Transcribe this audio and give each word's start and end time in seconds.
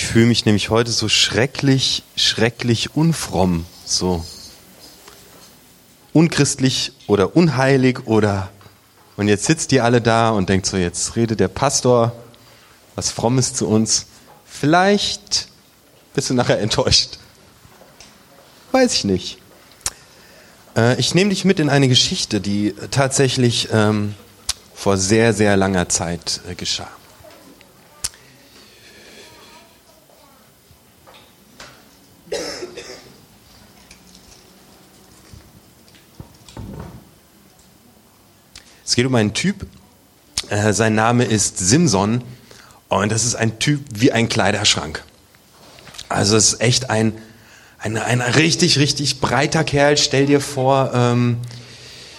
Ich 0.00 0.06
fühle 0.06 0.24
mich 0.24 0.46
nämlich 0.46 0.70
heute 0.70 0.92
so 0.92 1.10
schrecklich, 1.10 2.04
schrecklich 2.16 2.96
unfromm, 2.96 3.66
so 3.84 4.24
unchristlich 6.14 6.92
oder 7.06 7.36
unheilig 7.36 8.06
oder 8.06 8.48
und 9.18 9.28
jetzt 9.28 9.44
sitzt 9.44 9.72
ihr 9.72 9.84
alle 9.84 10.00
da 10.00 10.30
und 10.30 10.48
denkt 10.48 10.64
so, 10.64 10.78
jetzt 10.78 11.16
redet 11.16 11.38
der 11.38 11.48
Pastor 11.48 12.14
was 12.96 13.10
Frommes 13.10 13.52
zu 13.52 13.68
uns. 13.68 14.06
Vielleicht 14.46 15.48
bist 16.14 16.30
du 16.30 16.34
nachher 16.34 16.60
enttäuscht. 16.60 17.18
Weiß 18.72 18.94
ich 18.94 19.04
nicht. 19.04 19.36
Äh, 20.78 20.98
ich 20.98 21.14
nehme 21.14 21.28
dich 21.28 21.44
mit 21.44 21.60
in 21.60 21.68
eine 21.68 21.88
Geschichte, 21.88 22.40
die 22.40 22.74
tatsächlich 22.90 23.68
ähm, 23.70 24.14
vor 24.74 24.96
sehr, 24.96 25.34
sehr 25.34 25.58
langer 25.58 25.90
Zeit 25.90 26.40
äh, 26.48 26.54
geschah. 26.54 26.88
Es 38.90 38.96
geht 38.96 39.06
um 39.06 39.14
einen 39.14 39.34
Typ, 39.34 39.66
äh, 40.48 40.72
sein 40.72 40.96
Name 40.96 41.24
ist 41.24 41.58
Simson 41.58 42.24
und 42.88 43.12
das 43.12 43.24
ist 43.24 43.36
ein 43.36 43.60
Typ 43.60 43.82
wie 43.94 44.10
ein 44.10 44.28
Kleiderschrank. 44.28 45.04
Also 46.08 46.36
es 46.36 46.54
ist 46.54 46.60
echt 46.60 46.90
ein, 46.90 47.12
ein, 47.78 47.96
ein 47.96 48.20
richtig, 48.20 48.80
richtig 48.80 49.20
breiter 49.20 49.62
Kerl. 49.62 49.96
Stell 49.96 50.26
dir 50.26 50.40
vor, 50.40 50.90
ähm, 50.92 51.36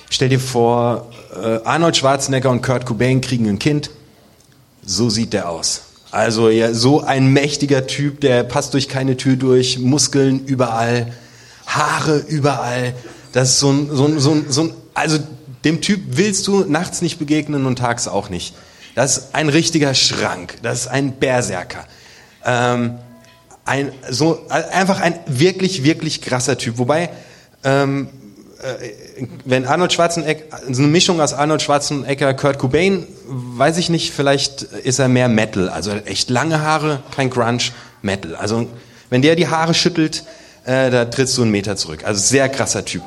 stell 0.10 0.30
dir 0.30 0.40
vor, 0.40 1.12
äh, 1.36 1.60
Arnold 1.66 1.98
Schwarzenegger 1.98 2.50
und 2.50 2.62
Kurt 2.62 2.86
Cobain 2.86 3.20
kriegen 3.20 3.50
ein 3.50 3.60
Kind. 3.60 3.92
So 4.82 5.10
sieht 5.10 5.34
der 5.34 5.50
aus. 5.50 5.82
Also 6.10 6.48
ja, 6.48 6.74
so 6.74 7.02
ein 7.02 7.28
mächtiger 7.34 7.86
Typ, 7.86 8.22
der 8.22 8.44
passt 8.46 8.76
durch 8.76 8.88
keine 8.88 9.18
Tür 9.18 9.36
durch, 9.36 9.78
Muskeln 9.78 10.46
überall, 10.46 11.12
Haare 11.68 12.20
überall. 12.20 12.94
Das 13.34 13.50
ist 13.50 13.60
so 13.60 13.72
ein, 13.72 13.90
so 13.92 14.06
ein, 14.06 14.20
so 14.22 14.32
ein, 14.32 14.46
so 14.48 14.62
ein 14.62 14.74
also 14.94 15.20
dem 15.64 15.82
Typ 15.82 16.02
willst 16.12 16.48
du 16.48 16.66
nachts 16.66 17.02
nicht 17.02 17.20
begegnen 17.20 17.66
und 17.66 17.78
tags 17.78 18.08
auch 18.08 18.30
nicht. 18.30 18.56
Das 18.96 19.18
ist 19.18 19.36
ein 19.36 19.50
richtiger 19.50 19.94
Schrank. 19.94 20.56
Das 20.64 20.82
ist 20.82 20.88
ein 20.88 21.14
Berserker. 21.14 21.86
Ähm, 22.46 22.96
ein, 23.66 23.92
so, 24.10 24.48
einfach 24.50 25.00
ein 25.00 25.20
wirklich, 25.28 25.84
wirklich 25.84 26.22
krasser 26.22 26.58
Typ. 26.58 26.78
Wobei, 26.78 27.10
ähm, 27.64 28.10
äh, 28.62 29.26
wenn 29.46 29.66
Arnold 29.66 29.94
Schwarzenegger, 29.94 30.44
so 30.70 30.82
eine 30.82 30.92
Mischung 30.92 31.22
aus 31.22 31.34
Arnold 31.34 31.62
Schwarzenegger, 31.62 32.34
Kurt 32.34 32.60
Cobain, 32.60 33.08
weiß 33.28 33.78
ich 33.78 33.90
nicht, 33.90 34.12
vielleicht 34.12 34.64
ist 34.64 35.00
er 35.00 35.08
mehr 35.08 35.30
Metal. 35.30 35.70
Also 35.70 35.92
echt 35.92 36.30
lange 36.30 36.62
Haare, 36.62 37.04
kein 37.16 37.30
Grunge, 37.30 37.64
Metal. 38.02 38.36
Also 38.36 38.68
wenn 39.10 39.22
der 39.22 39.36
die 39.36 39.48
Haare 39.48 39.74
schüttelt, 39.74 40.24
äh, 40.66 40.90
da 40.90 41.06
trittst 41.06 41.38
du 41.38 41.44
einen 41.44 41.52
Meter 41.52 41.76
zurück. 41.76 42.04
Also 42.04 42.20
sehr 42.20 42.50
krasser 42.50 42.84
Typ. 42.86 43.04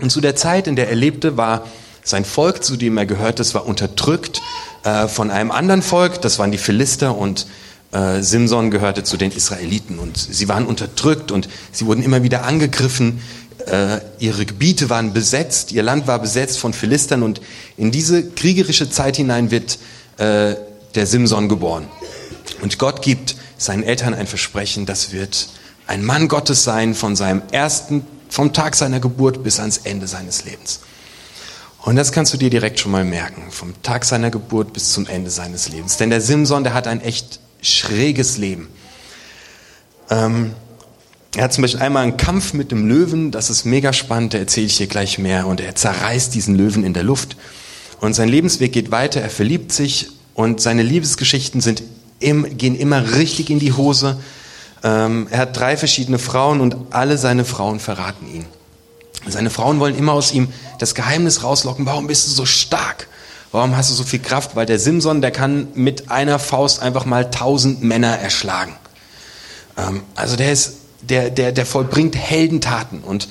Und 0.00 0.10
zu 0.10 0.20
der 0.20 0.36
Zeit, 0.36 0.66
in 0.66 0.76
der 0.76 0.88
er 0.88 0.96
lebte, 0.96 1.36
war 1.36 1.66
sein 2.04 2.24
Volk, 2.24 2.64
zu 2.64 2.76
dem 2.76 2.96
er 2.96 3.06
gehörte, 3.06 3.36
das 3.36 3.54
war 3.54 3.66
unterdrückt 3.66 4.40
äh, 4.84 5.08
von 5.08 5.30
einem 5.30 5.50
anderen 5.50 5.82
Volk, 5.82 6.20
das 6.22 6.38
waren 6.38 6.50
die 6.50 6.58
Philister 6.58 7.16
und 7.16 7.46
äh, 7.92 8.22
Simson 8.22 8.70
gehörte 8.70 9.02
zu 9.02 9.16
den 9.16 9.32
Israeliten 9.32 9.98
und 9.98 10.16
sie 10.16 10.48
waren 10.48 10.66
unterdrückt 10.66 11.30
und 11.32 11.48
sie 11.72 11.86
wurden 11.86 12.02
immer 12.02 12.22
wieder 12.22 12.44
angegriffen. 12.44 13.20
Äh, 13.66 14.00
ihre 14.18 14.46
Gebiete 14.46 14.88
waren 14.88 15.12
besetzt, 15.12 15.72
ihr 15.72 15.82
Land 15.82 16.06
war 16.06 16.18
besetzt 16.18 16.58
von 16.58 16.72
Philistern 16.72 17.22
und 17.22 17.40
in 17.76 17.90
diese 17.90 18.30
kriegerische 18.30 18.90
Zeit 18.90 19.16
hinein 19.16 19.50
wird 19.50 19.78
äh, 20.18 20.54
der 20.94 21.06
Simson 21.06 21.48
geboren. 21.48 21.86
Und 22.62 22.78
Gott 22.78 23.02
gibt 23.02 23.36
seinen 23.56 23.82
Eltern 23.82 24.14
ein 24.14 24.26
Versprechen, 24.26 24.86
das 24.86 25.12
wird 25.12 25.48
ein 25.86 26.04
Mann 26.04 26.28
Gottes 26.28 26.64
sein 26.64 26.94
von 26.94 27.16
seinem 27.16 27.42
ersten 27.50 28.06
vom 28.28 28.52
Tag 28.52 28.76
seiner 28.76 29.00
Geburt 29.00 29.42
bis 29.42 29.58
ans 29.60 29.78
Ende 29.78 30.06
seines 30.06 30.44
Lebens. 30.44 30.80
Und 31.82 31.96
das 31.96 32.12
kannst 32.12 32.34
du 32.34 32.36
dir 32.36 32.50
direkt 32.50 32.80
schon 32.80 32.92
mal 32.92 33.04
merken, 33.04 33.50
vom 33.50 33.80
Tag 33.82 34.04
seiner 34.04 34.30
Geburt 34.30 34.72
bis 34.72 34.92
zum 34.92 35.06
Ende 35.06 35.30
seines 35.30 35.68
Lebens. 35.68 35.96
Denn 35.96 36.10
der 36.10 36.20
Simson, 36.20 36.64
der 36.64 36.74
hat 36.74 36.86
ein 36.86 37.00
echt 37.00 37.40
schräges 37.62 38.36
Leben. 38.36 38.68
Ähm, 40.10 40.52
er 41.36 41.44
hat 41.44 41.52
zum 41.52 41.62
Beispiel 41.62 41.80
einmal 41.80 42.02
einen 42.02 42.16
Kampf 42.16 42.52
mit 42.52 42.72
dem 42.72 42.88
Löwen, 42.88 43.30
das 43.30 43.50
ist 43.50 43.64
mega 43.64 43.92
spannend, 43.92 44.34
da 44.34 44.38
erzähle 44.38 44.66
ich 44.66 44.76
dir 44.76 44.86
gleich 44.86 45.18
mehr. 45.18 45.46
Und 45.46 45.60
er 45.60 45.74
zerreißt 45.74 46.34
diesen 46.34 46.54
Löwen 46.54 46.84
in 46.84 46.94
der 46.94 47.04
Luft. 47.04 47.36
Und 48.00 48.14
sein 48.14 48.28
Lebensweg 48.28 48.72
geht 48.72 48.90
weiter, 48.90 49.20
er 49.20 49.30
verliebt 49.30 49.72
sich 49.72 50.08
und 50.34 50.60
seine 50.60 50.82
Liebesgeschichten 50.82 51.60
sind 51.60 51.82
im, 52.20 52.56
gehen 52.56 52.76
immer 52.76 53.14
richtig 53.14 53.50
in 53.50 53.58
die 53.58 53.72
Hose. 53.72 54.18
Ähm, 54.84 55.26
er 55.30 55.38
hat 55.38 55.56
drei 55.56 55.76
verschiedene 55.76 56.18
Frauen 56.18 56.60
und 56.60 56.76
alle 56.90 57.18
seine 57.18 57.44
Frauen 57.44 57.80
verraten 57.80 58.26
ihn. 58.32 58.46
Seine 59.26 59.50
Frauen 59.50 59.80
wollen 59.80 59.96
immer 59.96 60.12
aus 60.12 60.32
ihm 60.32 60.48
das 60.78 60.94
Geheimnis 60.94 61.42
rauslocken. 61.42 61.86
Warum 61.86 62.06
bist 62.06 62.26
du 62.26 62.30
so 62.30 62.46
stark? 62.46 63.08
Warum 63.50 63.76
hast 63.76 63.90
du 63.90 63.94
so 63.94 64.04
viel 64.04 64.20
Kraft? 64.20 64.56
Weil 64.56 64.66
der 64.66 64.78
Simson, 64.78 65.20
der 65.20 65.30
kann 65.30 65.68
mit 65.74 66.10
einer 66.10 66.38
Faust 66.38 66.82
einfach 66.82 67.04
mal 67.04 67.30
tausend 67.30 67.82
Männer 67.82 68.18
erschlagen. 68.18 68.74
Ähm, 69.76 70.02
also 70.14 70.36
der 70.36 70.52
ist, 70.52 70.74
der, 71.02 71.30
der, 71.30 71.52
der 71.52 71.66
vollbringt 71.66 72.16
Heldentaten 72.16 73.00
und 73.00 73.28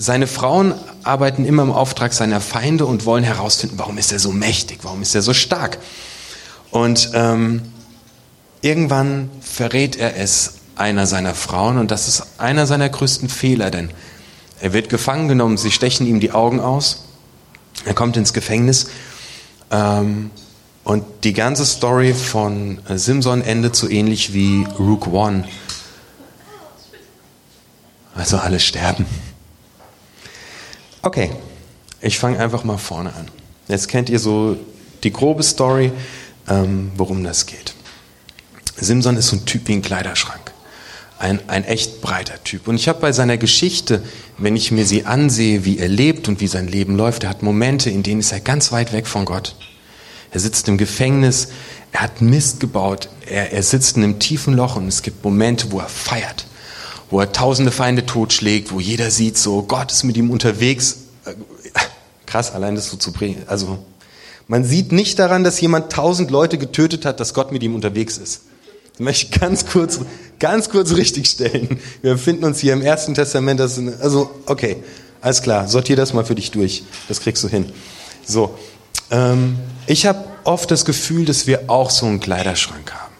seine 0.00 0.28
Frauen 0.28 0.74
arbeiten 1.02 1.44
immer 1.44 1.64
im 1.64 1.72
Auftrag 1.72 2.12
seiner 2.12 2.40
Feinde 2.40 2.86
und 2.86 3.04
wollen 3.04 3.24
herausfinden, 3.24 3.78
warum 3.78 3.98
ist 3.98 4.12
er 4.12 4.20
so 4.20 4.30
mächtig, 4.30 4.78
warum 4.82 5.02
ist 5.02 5.14
er 5.14 5.22
so 5.22 5.34
stark. 5.34 5.78
Und 6.70 7.10
ähm, 7.14 7.62
irgendwann 8.60 9.28
verrät 9.40 9.96
er 9.96 10.16
es 10.16 10.57
einer 10.78 11.06
seiner 11.06 11.34
Frauen 11.34 11.78
und 11.78 11.90
das 11.90 12.08
ist 12.08 12.38
einer 12.38 12.66
seiner 12.66 12.88
größten 12.88 13.28
Fehler, 13.28 13.70
denn 13.70 13.90
er 14.60 14.72
wird 14.72 14.88
gefangen 14.88 15.28
genommen, 15.28 15.56
sie 15.56 15.70
stechen 15.70 16.06
ihm 16.06 16.20
die 16.20 16.32
Augen 16.32 16.60
aus, 16.60 17.04
er 17.84 17.94
kommt 17.94 18.16
ins 18.16 18.32
Gefängnis 18.32 18.88
ähm, 19.70 20.30
und 20.84 21.04
die 21.24 21.32
ganze 21.32 21.64
Story 21.64 22.14
von 22.14 22.80
Simson 22.88 23.42
endet 23.42 23.76
so 23.76 23.88
ähnlich 23.88 24.32
wie 24.32 24.66
Rook 24.78 25.06
One. 25.08 25.44
Also 28.14 28.38
alle 28.38 28.58
sterben. 28.58 29.06
Okay, 31.02 31.30
ich 32.00 32.18
fange 32.18 32.40
einfach 32.40 32.64
mal 32.64 32.78
vorne 32.78 33.14
an. 33.14 33.28
Jetzt 33.68 33.88
kennt 33.88 34.08
ihr 34.08 34.18
so 34.18 34.56
die 35.04 35.12
grobe 35.12 35.42
Story, 35.42 35.92
ähm, 36.48 36.90
worum 36.96 37.22
das 37.22 37.46
geht. 37.46 37.74
Simson 38.76 39.16
ist 39.16 39.28
so 39.28 39.36
ein 39.36 39.44
Typ 39.44 39.68
wie 39.68 39.74
ein 39.74 39.82
Kleiderschrank 39.82 40.47
ein, 41.18 41.40
ein 41.48 41.64
echt 41.64 42.00
breiter 42.00 42.42
Typ. 42.44 42.68
Und 42.68 42.76
ich 42.76 42.88
habe 42.88 43.00
bei 43.00 43.12
seiner 43.12 43.36
Geschichte, 43.36 44.02
wenn 44.38 44.56
ich 44.56 44.70
mir 44.70 44.86
sie 44.86 45.04
ansehe, 45.04 45.64
wie 45.64 45.78
er 45.78 45.88
lebt 45.88 46.28
und 46.28 46.40
wie 46.40 46.46
sein 46.46 46.68
Leben 46.68 46.96
läuft, 46.96 47.24
er 47.24 47.30
hat 47.30 47.42
Momente, 47.42 47.90
in 47.90 48.02
denen 48.02 48.20
ist 48.20 48.32
er 48.32 48.40
ganz 48.40 48.70
weit 48.72 48.92
weg 48.92 49.06
von 49.06 49.24
Gott. 49.24 49.56
Er 50.30 50.40
sitzt 50.40 50.68
im 50.68 50.78
Gefängnis, 50.78 51.48
er 51.92 52.02
hat 52.02 52.20
Mist 52.20 52.60
gebaut, 52.60 53.08
er, 53.26 53.52
er 53.52 53.62
sitzt 53.62 53.96
in 53.96 54.04
einem 54.04 54.18
tiefen 54.18 54.54
Loch 54.54 54.76
und 54.76 54.86
es 54.86 55.02
gibt 55.02 55.24
Momente, 55.24 55.72
wo 55.72 55.80
er 55.80 55.88
feiert, 55.88 56.46
wo 57.10 57.20
er 57.20 57.32
tausende 57.32 57.72
Feinde 57.72 58.06
totschlägt, 58.06 58.72
wo 58.72 58.78
jeder 58.78 59.10
sieht, 59.10 59.38
so 59.38 59.62
Gott 59.62 59.90
ist 59.90 60.04
mit 60.04 60.16
ihm 60.16 60.30
unterwegs. 60.30 60.98
Äh, 61.24 61.34
krass, 62.26 62.52
allein 62.52 62.74
das 62.74 62.90
so 62.90 62.96
zu 62.96 63.12
bringen. 63.12 63.42
Also 63.46 63.78
man 64.46 64.64
sieht 64.64 64.92
nicht 64.92 65.18
daran, 65.18 65.44
dass 65.44 65.60
jemand 65.60 65.90
tausend 65.90 66.30
Leute 66.30 66.58
getötet 66.58 67.04
hat, 67.04 67.20
dass 67.20 67.34
Gott 67.34 67.50
mit 67.50 67.62
ihm 67.62 67.74
unterwegs 67.74 68.18
ist. 68.18 68.42
Das 68.98 69.04
möchte 69.04 69.26
ich 69.26 69.40
ganz 69.40 69.64
kurz, 69.64 70.00
ganz 70.40 70.68
kurz 70.70 70.92
richtigstellen. 70.92 71.78
Wir 72.02 72.14
befinden 72.14 72.44
uns 72.44 72.58
hier 72.58 72.72
im 72.72 72.82
Ersten 72.82 73.14
Testament. 73.14 73.60
Das 73.60 73.78
eine, 73.78 73.96
also, 74.00 74.28
okay, 74.46 74.78
alles 75.20 75.40
klar. 75.40 75.68
Sortier 75.68 75.94
das 75.94 76.12
mal 76.12 76.24
für 76.24 76.34
dich 76.34 76.50
durch. 76.50 76.82
Das 77.06 77.20
kriegst 77.20 77.44
du 77.44 77.48
hin. 77.48 77.66
So, 78.26 78.58
ähm, 79.12 79.56
ich 79.86 80.04
habe 80.04 80.24
oft 80.42 80.72
das 80.72 80.84
Gefühl, 80.84 81.24
dass 81.26 81.46
wir 81.46 81.70
auch 81.70 81.90
so 81.90 82.06
einen 82.06 82.18
Kleiderschrank 82.18 82.92
haben. 82.92 83.12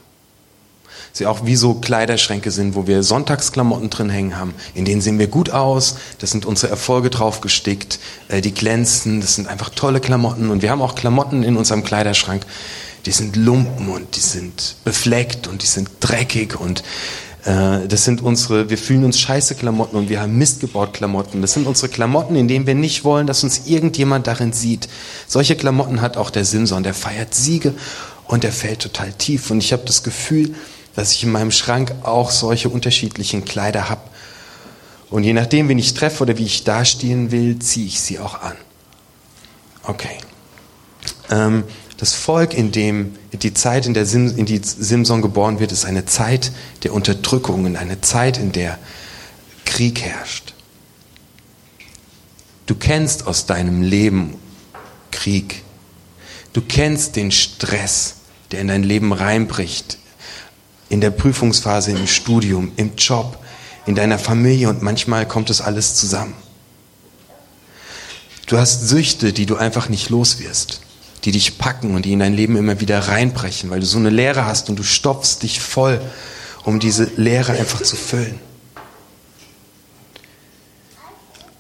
Sie 1.13 1.27
auch 1.27 1.47
wie 1.47 1.55
so 1.55 1.75
Kleiderschränke 1.75 2.51
sind, 2.51 2.75
wo 2.75 2.89
wir 2.89 3.05
Sonntagsklamotten 3.05 3.89
drin 3.89 4.11
hängen 4.11 4.37
haben. 4.37 4.55
In 4.75 4.85
denen 4.85 5.01
sehen 5.01 5.21
wir 5.21 5.29
gut 5.29 5.51
aus. 5.51 5.97
Das 6.19 6.33
sind 6.33 6.45
unsere 6.45 6.71
Erfolge 6.71 7.09
drauf 7.09 7.41
gestickt. 7.41 8.01
Äh, 8.27 8.41
die 8.41 8.53
glänzen. 8.53 9.21
Das 9.21 9.37
sind 9.37 9.47
einfach 9.47 9.71
tolle 9.71 10.01
Klamotten. 10.01 10.51
Und 10.51 10.61
wir 10.61 10.73
haben 10.73 10.83
auch 10.83 10.97
Klamotten 10.97 11.45
in 11.45 11.57
unserem 11.57 11.85
Kleiderschrank, 11.85 12.45
die 13.09 13.13
sind 13.13 13.37
Lumpen 13.37 13.89
und 13.89 14.17
die 14.17 14.21
sind 14.21 14.77
befleckt 14.85 15.47
und 15.47 15.63
die 15.63 15.67
sind 15.67 15.89
dreckig 16.01 16.61
und 16.61 16.85
äh, 17.47 17.89
das 17.89 18.05
sind 18.05 18.21
unsere, 18.21 18.69
wir 18.69 18.77
fühlen 18.77 19.03
uns 19.03 19.19
scheiße 19.19 19.55
Klamotten 19.55 19.97
und 19.97 20.11
wir 20.11 20.21
haben 20.21 20.37
Mist 20.37 20.63
Klamotten. 20.93 21.41
Das 21.41 21.55
sind 21.55 21.67
unsere 21.67 21.89
Klamotten, 21.89 22.37
in 22.37 22.49
denen 22.49 22.67
wir 22.67 22.75
nicht 22.75 23.05
wollen, 23.05 23.27
dass 23.27 23.43
uns 23.43 23.67
irgendjemand 23.67 24.27
darin 24.27 24.53
sieht. 24.53 24.91
Solche 25.27 25.57
Klamotten 25.57 26.03
hat 26.03 26.19
auch 26.19 26.29
der 26.29 26.45
Simson, 26.45 26.83
der 26.83 26.93
feiert 26.93 27.35
Siege 27.35 27.73
und 28.27 28.45
der 28.45 28.53
fällt 28.53 28.81
total 28.81 29.11
tief. 29.15 29.51
Und 29.51 29.65
ich 29.65 29.73
habe 29.73 29.85
das 29.87 30.03
Gefühl, 30.03 30.55
dass 30.95 31.13
ich 31.13 31.25
in 31.25 31.33
meinem 31.33 31.51
Schrank 31.51 31.95
auch 32.03 32.31
solche 32.31 32.69
unterschiedlichen 32.69 33.47
Kleider 33.47 33.89
habe. 33.89 34.03
Und 35.09 35.25
je 35.25 35.33
nachdem, 35.33 35.71
wen 35.71 35.79
ich 35.79 35.95
treffe 35.95 36.25
oder 36.25 36.37
wie 36.37 36.45
ich 36.45 36.65
dastehen 36.65 37.31
will, 37.31 37.59
ziehe 37.59 37.87
ich 37.87 38.03
sie 38.03 38.19
auch 38.19 38.43
an. 38.43 38.57
Okay. 39.85 40.18
Ähm, 41.31 41.65
Das 41.99 42.15
Volk, 42.15 42.55
in 42.55 42.71
dem 42.71 43.17
die 43.33 43.53
Zeit, 43.55 43.85
in 43.85 43.93
der 43.93 44.07
Sim, 44.07 44.37
in 44.37 44.47
die 44.47 44.61
Simson 44.63 45.21
geboren 45.21 45.59
wird, 45.59 45.73
ist 45.73 45.85
eine 45.85 46.07
Zeit 46.07 46.53
der 46.85 46.95
Unterdrückung, 46.95 47.77
eine 47.77 48.01
Zeit, 48.01 48.39
in 48.39 48.53
der 48.53 48.79
Krieg 49.65 50.01
herrscht. 50.01 50.55
Du 52.67 52.77
kennst 52.77 53.27
aus 53.27 53.47
deinem 53.47 53.83
Leben 53.83 54.37
Krieg. 55.11 55.65
Du 56.53 56.61
kennst 56.61 57.17
den 57.17 57.33
Stress, 57.33 58.15
der 58.53 58.61
in 58.61 58.69
dein 58.69 58.85
Leben 58.85 59.13
reinbricht, 59.13 59.99
in 60.89 61.01
der 61.01 61.11
Prüfungsphase, 61.11 61.91
im 61.91 62.07
Studium, 62.07 62.71
im 62.77 62.95
Job, 62.97 63.39
in 63.87 63.97
deiner 63.97 64.21
Familie 64.21 64.69
und 64.69 64.83
manchmal 64.83 65.27
kommt 65.27 65.51
es 65.51 65.61
alles 65.61 65.97
zusammen. 65.97 66.35
Du 68.47 68.57
hast 68.57 68.89
Süchte, 68.89 69.33
die 69.33 69.47
du 69.47 69.57
einfach 69.57 69.89
nicht 69.89 70.11
los 70.11 70.39
wirst, 70.39 70.81
die 71.25 71.33
dich 71.33 71.59
packen 71.59 71.95
und 71.95 72.05
die 72.05 72.13
in 72.13 72.21
dein 72.21 72.35
Leben 72.35 72.57
immer 72.57 72.81
wieder 72.81 73.01
reinbrechen, 73.01 73.71
weil 73.71 73.81
du 73.81 73.87
so 73.87 73.99
eine 73.99 74.11
Leere 74.11 74.47
hast 74.47 74.71
und 74.71 74.79
du 74.79 74.83
stopfst 74.83 75.43
dich 75.43 75.61
voll, 75.61 76.01
um 76.65 76.81
diese 76.81 77.11
Leere 77.17 77.53
einfach 77.53 77.83
zu 77.83 77.97
füllen. 77.97 78.39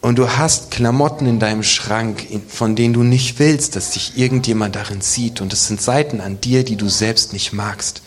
Und 0.00 0.16
du 0.16 0.37
hast 0.37 0.70
Klamotten 0.70 1.26
in 1.26 1.40
deinem 1.40 1.62
Schrank, 1.62 2.26
von 2.49 2.76
denen 2.76 2.94
du 2.94 3.02
nicht 3.02 3.38
willst, 3.38 3.75
dass 3.75 3.90
dich 3.90 4.16
irgendjemand 4.16 4.76
darin 4.76 5.00
sieht. 5.00 5.40
Und 5.40 5.52
es 5.52 5.66
sind 5.66 5.82
Seiten 5.82 6.20
an 6.20 6.40
dir, 6.40 6.64
die 6.64 6.76
du 6.76 6.88
selbst 6.88 7.32
nicht 7.32 7.52
magst. 7.52 8.02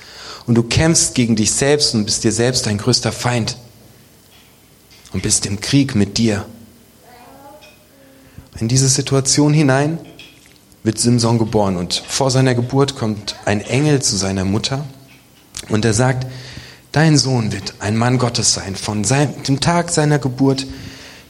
Und 0.47 0.55
du 0.55 0.63
kämpfst 0.63 1.13
gegen 1.15 1.35
dich 1.35 1.51
selbst 1.51 1.93
und 1.93 2.05
bist 2.05 2.23
dir 2.23 2.31
selbst 2.31 2.65
dein 2.65 2.77
größter 2.77 3.11
Feind. 3.11 3.57
Und 5.11 5.21
bist 5.21 5.45
im 5.45 5.59
Krieg 5.59 5.93
mit 5.93 6.17
dir. 6.17 6.45
In 8.59 8.67
diese 8.67 8.87
Situation 8.87 9.53
hinein 9.53 9.99
wird 10.83 10.99
Simson 10.99 11.37
geboren 11.37 11.77
und 11.77 12.03
vor 12.07 12.31
seiner 12.31 12.55
Geburt 12.55 12.95
kommt 12.95 13.35
ein 13.45 13.61
Engel 13.61 14.01
zu 14.01 14.15
seiner 14.15 14.45
Mutter 14.45 14.85
und 15.69 15.85
er 15.85 15.93
sagt, 15.93 16.25
dein 16.91 17.17
Sohn 17.17 17.51
wird 17.51 17.75
ein 17.79 17.97
Mann 17.97 18.17
Gottes 18.17 18.53
sein, 18.53 18.75
von 18.75 19.03
dem 19.03 19.59
Tag 19.59 19.91
seiner 19.91 20.19
Geburt 20.19 20.65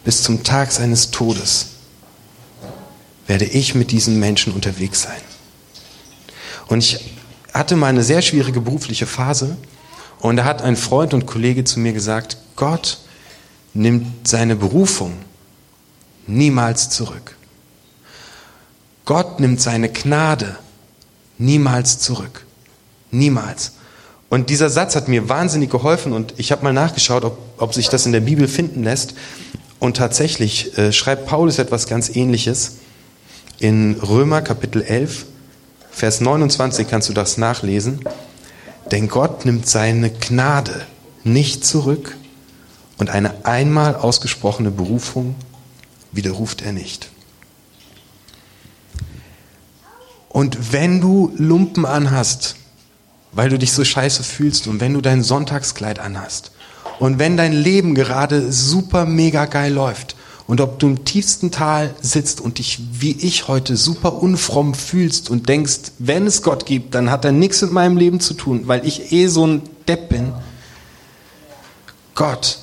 bis 0.03 0.24
zum 0.24 0.44
Tag 0.44 0.71
seines 0.71 1.12
Todes 1.12 1.68
werde 3.27 3.45
ich 3.45 3.75
mit 3.75 3.92
diesem 3.92 4.19
Menschen 4.19 4.51
unterwegs 4.51 5.03
sein. 5.03 5.21
Und 6.68 6.80
ich 6.80 7.13
hatte 7.54 7.75
mal 7.75 7.88
eine 7.88 8.04
sehr 8.04 8.21
schwierige 8.21 8.62
berufliche 8.62 9.06
Phase 9.06 9.57
und 10.19 10.38
da 10.38 10.45
hat 10.45 10.62
ein 10.62 10.75
Freund 10.75 11.13
und 11.13 11.25
Kollege 11.25 11.63
zu 11.63 11.80
mir 11.80 11.94
gesagt, 11.94 12.38
Gott 12.56 13.00
nimmt 13.74 14.27
seine 14.27 14.56
Berufung 14.56 15.13
niemals 16.27 16.89
zurück. 16.89 17.38
Gott 19.11 19.41
nimmt 19.41 19.59
seine 19.59 19.89
Gnade 19.89 20.55
niemals 21.37 21.99
zurück. 21.99 22.45
Niemals. 23.11 23.73
Und 24.29 24.49
dieser 24.49 24.69
Satz 24.69 24.95
hat 24.95 25.09
mir 25.09 25.27
wahnsinnig 25.27 25.69
geholfen 25.69 26.13
und 26.13 26.33
ich 26.37 26.53
habe 26.53 26.63
mal 26.63 26.71
nachgeschaut, 26.71 27.25
ob, 27.25 27.37
ob 27.57 27.73
sich 27.73 27.89
das 27.89 28.05
in 28.05 28.13
der 28.13 28.21
Bibel 28.21 28.47
finden 28.47 28.85
lässt. 28.85 29.15
Und 29.79 29.97
tatsächlich 29.97 30.77
äh, 30.77 30.93
schreibt 30.93 31.25
Paulus 31.25 31.59
etwas 31.59 31.87
ganz 31.87 32.15
Ähnliches. 32.15 32.77
In 33.59 33.95
Römer 33.95 34.41
Kapitel 34.41 34.81
11, 34.81 35.25
Vers 35.91 36.21
29 36.21 36.87
kannst 36.87 37.09
du 37.09 37.13
das 37.13 37.37
nachlesen. 37.37 37.99
Denn 38.91 39.09
Gott 39.09 39.43
nimmt 39.43 39.67
seine 39.67 40.09
Gnade 40.09 40.85
nicht 41.25 41.65
zurück 41.65 42.15
und 42.97 43.09
eine 43.09 43.45
einmal 43.45 43.93
ausgesprochene 43.93 44.71
Berufung 44.71 45.35
widerruft 46.13 46.61
er 46.61 46.71
nicht. 46.71 47.10
Und 50.31 50.72
wenn 50.72 51.01
du 51.01 51.33
Lumpen 51.36 51.86
anhast, 51.86 52.56
weil 53.33 53.50
du 53.50 53.60
dich 53.60 53.74
so 53.74 53.83
scheiße 53.83 54.24
fühlst 54.24 54.68
und 54.68 54.80
wenn 54.80 54.94
du 54.94 55.01
dein 55.01 55.24
Sonntagskleid 55.24 56.00
anhast 56.00 56.51
und 57.00 57.19
wenn 57.19 57.36
dein 57.36 57.51
Leben 57.51 57.95
gerade 57.95 58.51
super 58.51 59.06
mega 59.06 59.45
geil 59.45 59.74
läuft 59.74 60.16
und 60.48 60.62
ob 60.62 60.80
du 60.80 60.88
im 60.88 61.04
tiefsten 61.04 61.51
Tal 61.51 61.94
sitzt 62.01 62.39
und 62.39 62.60
dich 62.60 62.80
wie 62.94 63.12
ich 63.12 63.50
heute 63.50 63.75
super 63.75 64.22
unfromm 64.22 64.74
fühlst 64.74 65.30
und 65.30 65.50
denkst, 65.50 65.92
wenn 66.00 66.25
es 66.28 66.44
Gott 66.44 66.66
gibt, 66.66 66.95
dann 66.95 67.12
hat 67.12 67.25
er 67.25 67.33
nichts 67.33 67.62
mit 67.62 67.74
meinem 67.74 67.98
Leben 67.98 68.22
zu 68.22 68.33
tun, 68.33 68.68
weil 68.68 68.86
ich 68.88 69.12
eh 69.12 69.28
so 69.28 69.45
ein 69.45 69.62
Depp 69.89 70.10
bin. 70.10 70.33
Gott 72.16 72.60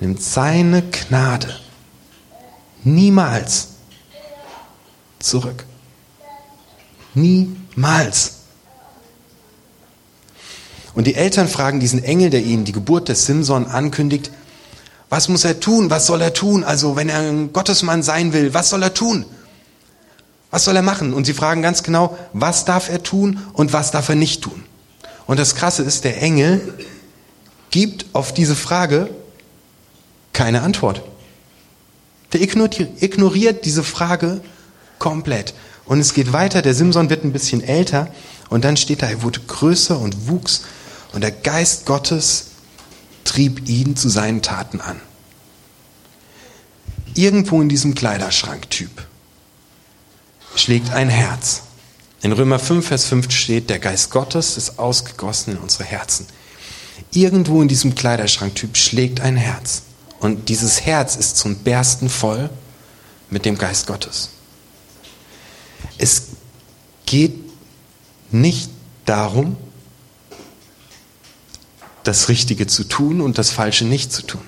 nimmt 0.00 0.22
seine 0.22 0.82
Gnade 0.82 1.56
niemals 2.84 3.68
zurück. 5.18 5.64
Niemals. 7.20 8.32
Und 10.94 11.06
die 11.06 11.14
Eltern 11.14 11.48
fragen 11.48 11.80
diesen 11.80 12.02
Engel, 12.02 12.30
der 12.30 12.42
ihnen 12.42 12.64
die 12.64 12.72
Geburt 12.72 13.08
des 13.08 13.26
Simson 13.26 13.66
ankündigt, 13.66 14.30
was 15.08 15.28
muss 15.28 15.44
er 15.44 15.60
tun? 15.60 15.90
Was 15.90 16.06
soll 16.06 16.20
er 16.20 16.34
tun? 16.34 16.64
Also, 16.64 16.96
wenn 16.96 17.08
er 17.08 17.20
ein 17.20 17.52
Gottesmann 17.52 18.02
sein 18.02 18.32
will, 18.32 18.52
was 18.52 18.70
soll 18.70 18.82
er 18.82 18.92
tun? 18.92 19.24
Was 20.50 20.64
soll 20.64 20.76
er 20.76 20.82
machen? 20.82 21.14
Und 21.14 21.24
sie 21.24 21.34
fragen 21.34 21.62
ganz 21.62 21.82
genau, 21.82 22.18
was 22.32 22.64
darf 22.64 22.90
er 22.90 23.02
tun 23.02 23.40
und 23.52 23.72
was 23.72 23.90
darf 23.90 24.08
er 24.08 24.16
nicht 24.16 24.42
tun? 24.42 24.64
Und 25.26 25.38
das 25.38 25.54
Krasse 25.54 25.82
ist, 25.82 26.04
der 26.04 26.22
Engel 26.22 26.74
gibt 27.70 28.06
auf 28.12 28.32
diese 28.32 28.56
Frage 28.56 29.10
keine 30.32 30.62
Antwort. 30.62 31.02
Der 32.32 32.40
ignoriert 32.40 33.64
diese 33.64 33.82
Frage 33.82 34.40
komplett. 34.98 35.54
Und 35.88 36.00
es 36.00 36.12
geht 36.12 36.34
weiter, 36.34 36.60
der 36.60 36.74
Simson 36.74 37.08
wird 37.08 37.24
ein 37.24 37.32
bisschen 37.32 37.64
älter 37.64 38.12
und 38.50 38.64
dann 38.64 38.76
steht 38.76 39.00
da, 39.00 39.08
er 39.08 39.22
wurde 39.22 39.40
größer 39.40 39.98
und 39.98 40.28
wuchs 40.28 40.62
und 41.14 41.22
der 41.22 41.30
Geist 41.30 41.86
Gottes 41.86 42.48
trieb 43.24 43.66
ihn 43.68 43.96
zu 43.96 44.10
seinen 44.10 44.42
Taten 44.42 44.82
an. 44.82 45.00
Irgendwo 47.14 47.62
in 47.62 47.70
diesem 47.70 47.94
Kleiderschranktyp 47.94 49.06
schlägt 50.54 50.90
ein 50.92 51.08
Herz. 51.08 51.62
In 52.20 52.32
Römer 52.32 52.58
5, 52.58 52.86
Vers 52.86 53.06
5 53.06 53.30
steht, 53.30 53.70
der 53.70 53.78
Geist 53.78 54.10
Gottes 54.10 54.58
ist 54.58 54.78
ausgegossen 54.78 55.54
in 55.54 55.58
unsere 55.58 55.84
Herzen. 55.84 56.26
Irgendwo 57.12 57.62
in 57.62 57.68
diesem 57.68 57.94
Kleiderschranktyp 57.94 58.76
schlägt 58.76 59.20
ein 59.20 59.36
Herz. 59.36 59.82
Und 60.20 60.50
dieses 60.50 60.84
Herz 60.84 61.16
ist 61.16 61.38
zum 61.38 61.56
Bersten 61.56 62.10
voll 62.10 62.50
mit 63.30 63.46
dem 63.46 63.56
Geist 63.56 63.86
Gottes. 63.86 64.30
Es 65.98 66.22
geht 67.06 67.34
nicht 68.30 68.70
darum, 69.04 69.56
das 72.04 72.28
Richtige 72.28 72.66
zu 72.66 72.84
tun 72.84 73.20
und 73.20 73.36
das 73.36 73.50
Falsche 73.50 73.84
nicht 73.84 74.12
zu 74.12 74.22
tun. 74.22 74.40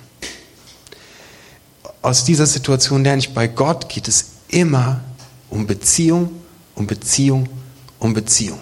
Aus 2.02 2.24
dieser 2.24 2.46
Situation 2.46 3.04
lerne 3.04 3.18
ich, 3.18 3.34
bei 3.34 3.46
Gott 3.46 3.88
geht 3.88 4.08
es 4.08 4.26
immer 4.48 5.02
um 5.50 5.66
Beziehung, 5.66 6.30
um 6.74 6.86
Beziehung, 6.86 7.48
um 7.98 8.14
Beziehung. 8.14 8.58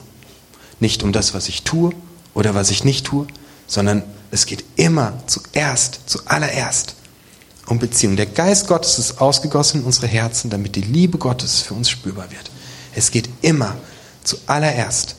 Nicht 0.81 1.03
um 1.03 1.13
das, 1.13 1.35
was 1.35 1.49
ich 1.49 1.63
tue 1.63 1.93
oder 2.35 2.55
was 2.55 2.71
ich 2.71 2.83
nicht 2.85 3.07
tue, 3.07 3.27
sondern 3.67 4.03
es 4.31 4.47
geht 4.47 4.65
immer 4.77 5.23
zuerst, 5.27 6.01
zuallererst 6.07 6.95
um 7.67 7.79
Beziehung. 7.79 8.17
Der 8.17 8.27
Geist 8.27 8.67
Gottes 8.67 8.99
ist 8.99 9.21
ausgegossen 9.21 9.81
in 9.81 9.87
unsere 9.87 10.07
Herzen, 10.07 10.51
damit 10.51 10.75
die 10.75 10.81
Liebe 10.83 11.19
Gottes 11.19 11.61
für 11.61 11.75
uns 11.75 11.91
spürbar 11.91 12.31
wird. 12.31 12.51
Es 12.99 13.13
geht 13.13 13.29
immer 13.43 13.77
zuallererst 14.25 15.15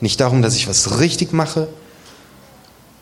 nicht 0.00 0.20
darum, 0.20 0.42
dass 0.42 0.54
ich 0.54 0.68
was 0.68 1.00
richtig 1.00 1.32
mache 1.32 1.68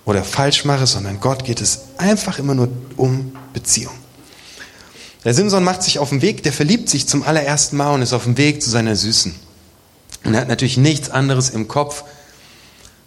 oder 0.04 0.25
falsch 0.25 0.64
mache, 0.64 0.87
sondern 0.87 1.21
Gott 1.21 1.45
geht 1.45 1.61
es 1.61 1.81
einfach 1.99 2.38
immer 2.38 2.54
nur 2.54 2.69
um 2.97 3.37
Beziehung. 3.52 3.95
Der 5.25 5.35
Simson 5.35 5.64
macht 5.64 5.83
sich 5.83 5.99
auf 5.99 6.11
den 6.11 6.23
Weg, 6.23 6.43
der 6.43 6.52
verliebt 6.52 6.88
sich 6.88 7.07
zum 7.07 7.23
allerersten 7.23 7.76
Mal 7.76 7.93
und 7.93 8.02
ist 8.02 8.12
auf 8.12 8.25
dem 8.25 8.37
Weg 8.37 8.62
zu 8.62 8.71
seiner 8.71 8.97
Süßen. 8.97 9.35
Und 10.25 10.35
er 10.35 10.43
hat 10.43 10.49
natürlich 10.49 10.76
nichts 10.76 11.11
anderes 11.11 11.50
im 11.50 11.69
Kopf 11.69 12.04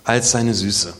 als 0.04 0.32
seine 0.32 0.54
Süße. 0.54 0.94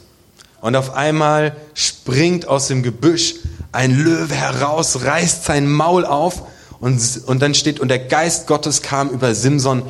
Und 0.62 0.76
auf 0.76 0.94
einmal 0.94 1.56
springt 1.74 2.48
aus 2.48 2.68
dem 2.68 2.84
Gebüsch 2.84 3.36
ein 3.72 3.92
Löwe 3.92 4.34
heraus, 4.34 5.04
reißt 5.04 5.46
sein 5.46 5.70
Maul 5.70 6.06
auf 6.06 6.44
und, 6.80 7.02
und 7.26 7.40
dann 7.40 7.54
steht, 7.54 7.80
und 7.80 7.90
der 7.90 8.00
Geist 8.00 8.48
Gottes 8.48 8.82
kam 8.82 9.10
über 9.10 9.36
Simson 9.36 9.84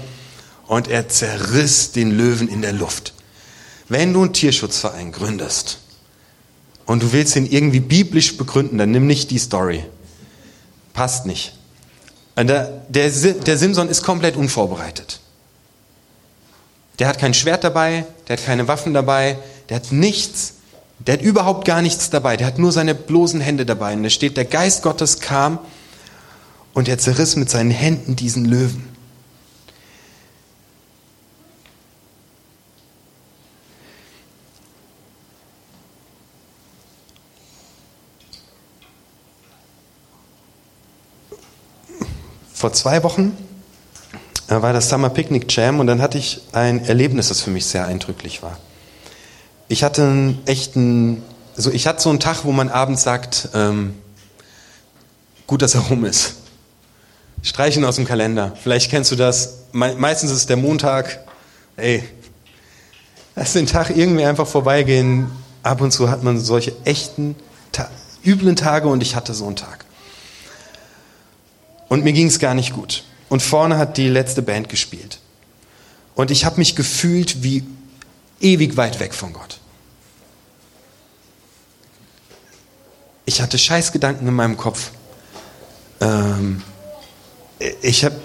und 0.68 0.88
er 0.88 1.10
zerriss 1.10 1.92
den 1.92 2.12
Löwen 2.12 2.48
in 2.48 2.62
der 2.62 2.74
Luft. 2.74 3.14
Wenn 3.90 4.14
du 4.14 4.22
einen 4.24 4.34
Tierschutzverein 4.34 5.12
gründest 5.12 5.80
und 6.86 7.04
du 7.04 7.14
willst 7.14 7.36
ihn 7.36 7.46
irgendwie 7.46 7.80
biblisch 7.80 8.38
begründen, 8.38 8.78
dann 8.78 8.92
nimm 8.92 9.08
nicht 9.08 9.32
die 9.32 9.40
Story. 9.40 9.84
Passt 10.94 11.26
nicht. 11.26 11.54
Der, 12.38 12.82
der, 12.90 13.10
der 13.10 13.58
Simson 13.58 13.90
ist 13.90 14.04
komplett 14.04 14.36
unvorbereitet. 14.36 15.22
Der 17.00 17.08
hat 17.08 17.20
kein 17.20 17.34
Schwert 17.34 17.64
dabei, 17.64 18.06
der 18.28 18.38
hat 18.38 18.46
keine 18.46 18.68
Waffen 18.68 18.94
dabei, 18.94 19.38
der 19.70 19.78
hat 19.78 19.92
nichts 19.92 20.54
der 21.06 21.14
hat 21.14 21.22
überhaupt 21.22 21.66
gar 21.66 21.82
nichts 21.82 22.10
dabei. 22.10 22.38
Der 22.38 22.48
hat 22.48 22.58
nur 22.58 22.72
seine 22.72 22.96
bloßen 22.96 23.40
Hände 23.40 23.66
dabei. 23.66 23.94
Und 23.94 24.04
da 24.04 24.10
steht, 24.10 24.38
der 24.38 24.46
Geist 24.46 24.82
Gottes 24.82 25.20
kam 25.20 25.60
und 26.74 26.88
er 26.88 26.98
zerriss 26.98 27.36
mit 27.36 27.50
seinen 27.50 27.72
Händen 27.72 28.16
diesen 28.16 28.46
Löwen. 28.46 28.97
Vor 42.58 42.74
zwei 42.74 43.04
Wochen 43.04 43.38
äh, 44.48 44.60
war 44.62 44.74
das 44.74 44.90
Summer 44.90 45.12
Picnic 45.12 45.56
Jam 45.56 45.80
und 45.80 45.86
dann 45.86 46.02
hatte 46.02 46.18
ich 46.18 46.42
ein 46.54 46.84
Erlebnis, 46.84 47.28
das 47.28 47.42
für 47.42 47.52
mich 47.52 47.68
sehr 47.68 47.86
eindrücklich 47.86 48.42
war. 48.42 48.58
Ich 49.68 49.84
hatte 49.84 50.02
einen 50.04 50.42
echten, 50.48 51.22
also 51.56 51.70
ich 51.72 51.86
hatte 51.86 52.02
so 52.02 52.10
einen 52.10 52.20
Tag, 52.20 52.46
wo 52.46 52.52
man 52.52 52.70
abends 52.70 53.04
sagt, 53.04 53.50
ähm, 53.54 53.94
gut, 55.46 55.62
dass 55.62 55.76
er 55.76 55.82
rum 55.82 56.04
ist. 56.04 56.36
Streichen 57.44 57.86
aus 57.86 57.98
dem 57.98 58.06
Kalender. 58.06 58.54
Vielleicht 58.60 58.90
kennst 58.90 59.12
du 59.12 59.16
das. 59.16 59.60
Me 59.72 59.94
meistens 59.96 60.32
ist 60.32 60.38
es 60.38 60.46
der 60.48 60.58
Montag. 60.58 61.20
Ey, 61.76 62.04
lass 63.36 63.54
den 63.54 63.68
Tag 63.68 63.96
irgendwie 63.96 64.26
einfach 64.26 64.48
vorbeigehen. 64.48 65.30
Ab 65.62 65.82
und 65.82 65.92
zu 65.92 66.10
hat 66.10 66.24
man 66.24 66.40
solche 66.40 66.74
echten, 66.86 67.36
üblen 68.26 68.56
Tage 68.56 68.88
und 68.88 69.04
ich 69.04 69.16
hatte 69.16 69.36
so 69.36 69.46
einen 69.46 69.58
Tag. 69.58 69.86
Und 71.90 72.04
mir 72.04 72.14
ging 72.14 72.28
es 72.28 72.40
gar 72.40 72.54
nicht 72.54 72.74
gut. 72.74 73.04
Und 73.30 73.42
vorne 73.42 73.78
hat 73.78 73.98
die 73.98 74.08
letzte 74.08 74.42
Band 74.42 74.70
gespielt. 74.70 75.20
Und 76.16 76.32
ich 76.32 76.46
habe 76.46 76.58
mich 76.58 76.76
gefühlt 76.76 77.44
wie 77.44 77.64
ewig 78.40 78.78
weit 78.78 79.00
weg 79.00 79.14
von 79.14 79.34
Gott. 79.34 79.60
Ich 83.26 83.42
hatte 83.42 83.58
Scheißgedanken 83.58 84.28
in 84.28 84.34
meinem 84.34 84.58
Kopf. 84.58 84.92
Ähm, 86.00 86.64
ich 87.82 88.06
habe 88.06 88.16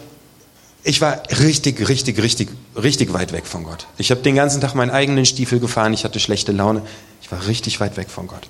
ich 0.84 1.00
war 1.00 1.22
richtig, 1.30 1.88
richtig, 1.88 2.20
richtig, 2.20 2.48
richtig 2.80 3.12
weit 3.12 3.32
weg 3.32 3.46
von 3.46 3.62
Gott. 3.62 3.86
Ich 3.98 4.10
habe 4.10 4.20
den 4.20 4.34
ganzen 4.34 4.60
Tag 4.60 4.74
meinen 4.74 4.90
eigenen 4.90 5.24
Stiefel 5.24 5.60
gefahren, 5.60 5.94
ich 5.94 6.04
hatte 6.04 6.18
schlechte 6.18 6.50
Laune, 6.50 6.82
ich 7.20 7.30
war 7.30 7.46
richtig 7.46 7.78
weit 7.78 7.96
weg 7.96 8.10
von 8.10 8.26
Gott. 8.26 8.48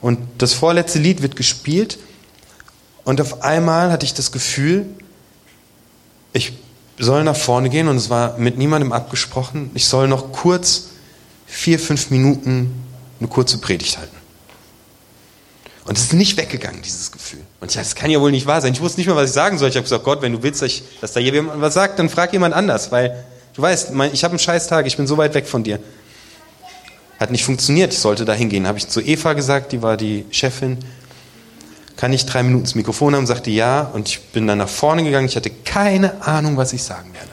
Und 0.00 0.18
das 0.38 0.52
vorletzte 0.52 0.98
Lied 0.98 1.22
wird 1.22 1.36
gespielt 1.36 1.98
und 3.06 3.20
auf 3.20 3.42
einmal 3.42 3.92
hatte 3.92 4.04
ich 4.04 4.14
das 4.14 4.32
Gefühl, 4.32 4.84
ich 6.32 6.54
soll 6.98 7.22
nach 7.22 7.36
vorne 7.36 7.70
gehen 7.70 7.86
und 7.86 7.96
es 7.96 8.10
war 8.10 8.36
mit 8.36 8.58
niemandem 8.58 8.92
abgesprochen, 8.92 9.70
ich 9.74 9.86
soll 9.86 10.08
noch 10.08 10.32
kurz 10.32 10.88
vier, 11.46 11.78
fünf 11.78 12.10
Minuten 12.10 12.82
eine 13.20 13.28
kurze 13.28 13.58
Predigt 13.58 13.96
halten. 13.98 14.16
Und 15.84 15.96
es 15.96 16.04
ist 16.04 16.14
nicht 16.14 16.36
weggegangen, 16.36 16.82
dieses 16.82 17.12
Gefühl. 17.12 17.42
Und 17.60 17.70
ich 17.70 17.76
dachte, 17.76 17.88
das 17.88 17.94
kann 17.94 18.10
ja 18.10 18.20
wohl 18.20 18.32
nicht 18.32 18.46
wahr 18.46 18.60
sein. 18.60 18.72
Ich 18.72 18.80
wusste 18.80 18.98
nicht 18.98 19.06
mehr, 19.06 19.14
was 19.14 19.30
ich 19.30 19.34
sagen 19.34 19.56
soll. 19.56 19.68
Ich 19.68 19.76
habe 19.76 19.84
gesagt, 19.84 20.02
Gott, 20.02 20.20
wenn 20.20 20.32
du 20.32 20.42
willst, 20.42 20.64
dass 21.00 21.12
da 21.12 21.20
jemand 21.20 21.60
was 21.60 21.74
sagt, 21.74 22.00
dann 22.00 22.08
frag 22.08 22.32
jemand 22.32 22.56
anders, 22.56 22.90
weil 22.90 23.24
du 23.54 23.62
weißt, 23.62 23.92
ich 24.12 24.24
habe 24.24 24.32
einen 24.32 24.40
scheiß 24.40 24.66
Tag, 24.66 24.88
ich 24.88 24.96
bin 24.96 25.06
so 25.06 25.16
weit 25.16 25.34
weg 25.34 25.46
von 25.46 25.62
dir. 25.62 25.78
Hat 27.20 27.30
nicht 27.30 27.44
funktioniert, 27.44 27.92
ich 27.92 28.00
sollte 28.00 28.24
da 28.24 28.32
hingehen. 28.32 28.66
Habe 28.66 28.78
ich 28.78 28.88
zu 28.88 29.00
Eva 29.00 29.34
gesagt, 29.34 29.70
die 29.70 29.80
war 29.80 29.96
die 29.96 30.26
Chefin. 30.32 30.78
Kann 31.96 32.12
ich 32.12 32.26
drei 32.26 32.42
Minuten 32.42 32.64
das 32.64 32.74
Mikrofon 32.74 33.14
haben? 33.14 33.26
Sagte 33.26 33.50
ja. 33.50 33.80
Und 33.80 34.08
ich 34.08 34.20
bin 34.20 34.46
dann 34.46 34.58
nach 34.58 34.68
vorne 34.68 35.02
gegangen. 35.02 35.26
Ich 35.26 35.36
hatte 35.36 35.50
keine 35.50 36.22
Ahnung, 36.26 36.56
was 36.56 36.72
ich 36.72 36.82
sagen 36.82 37.12
werde. 37.14 37.30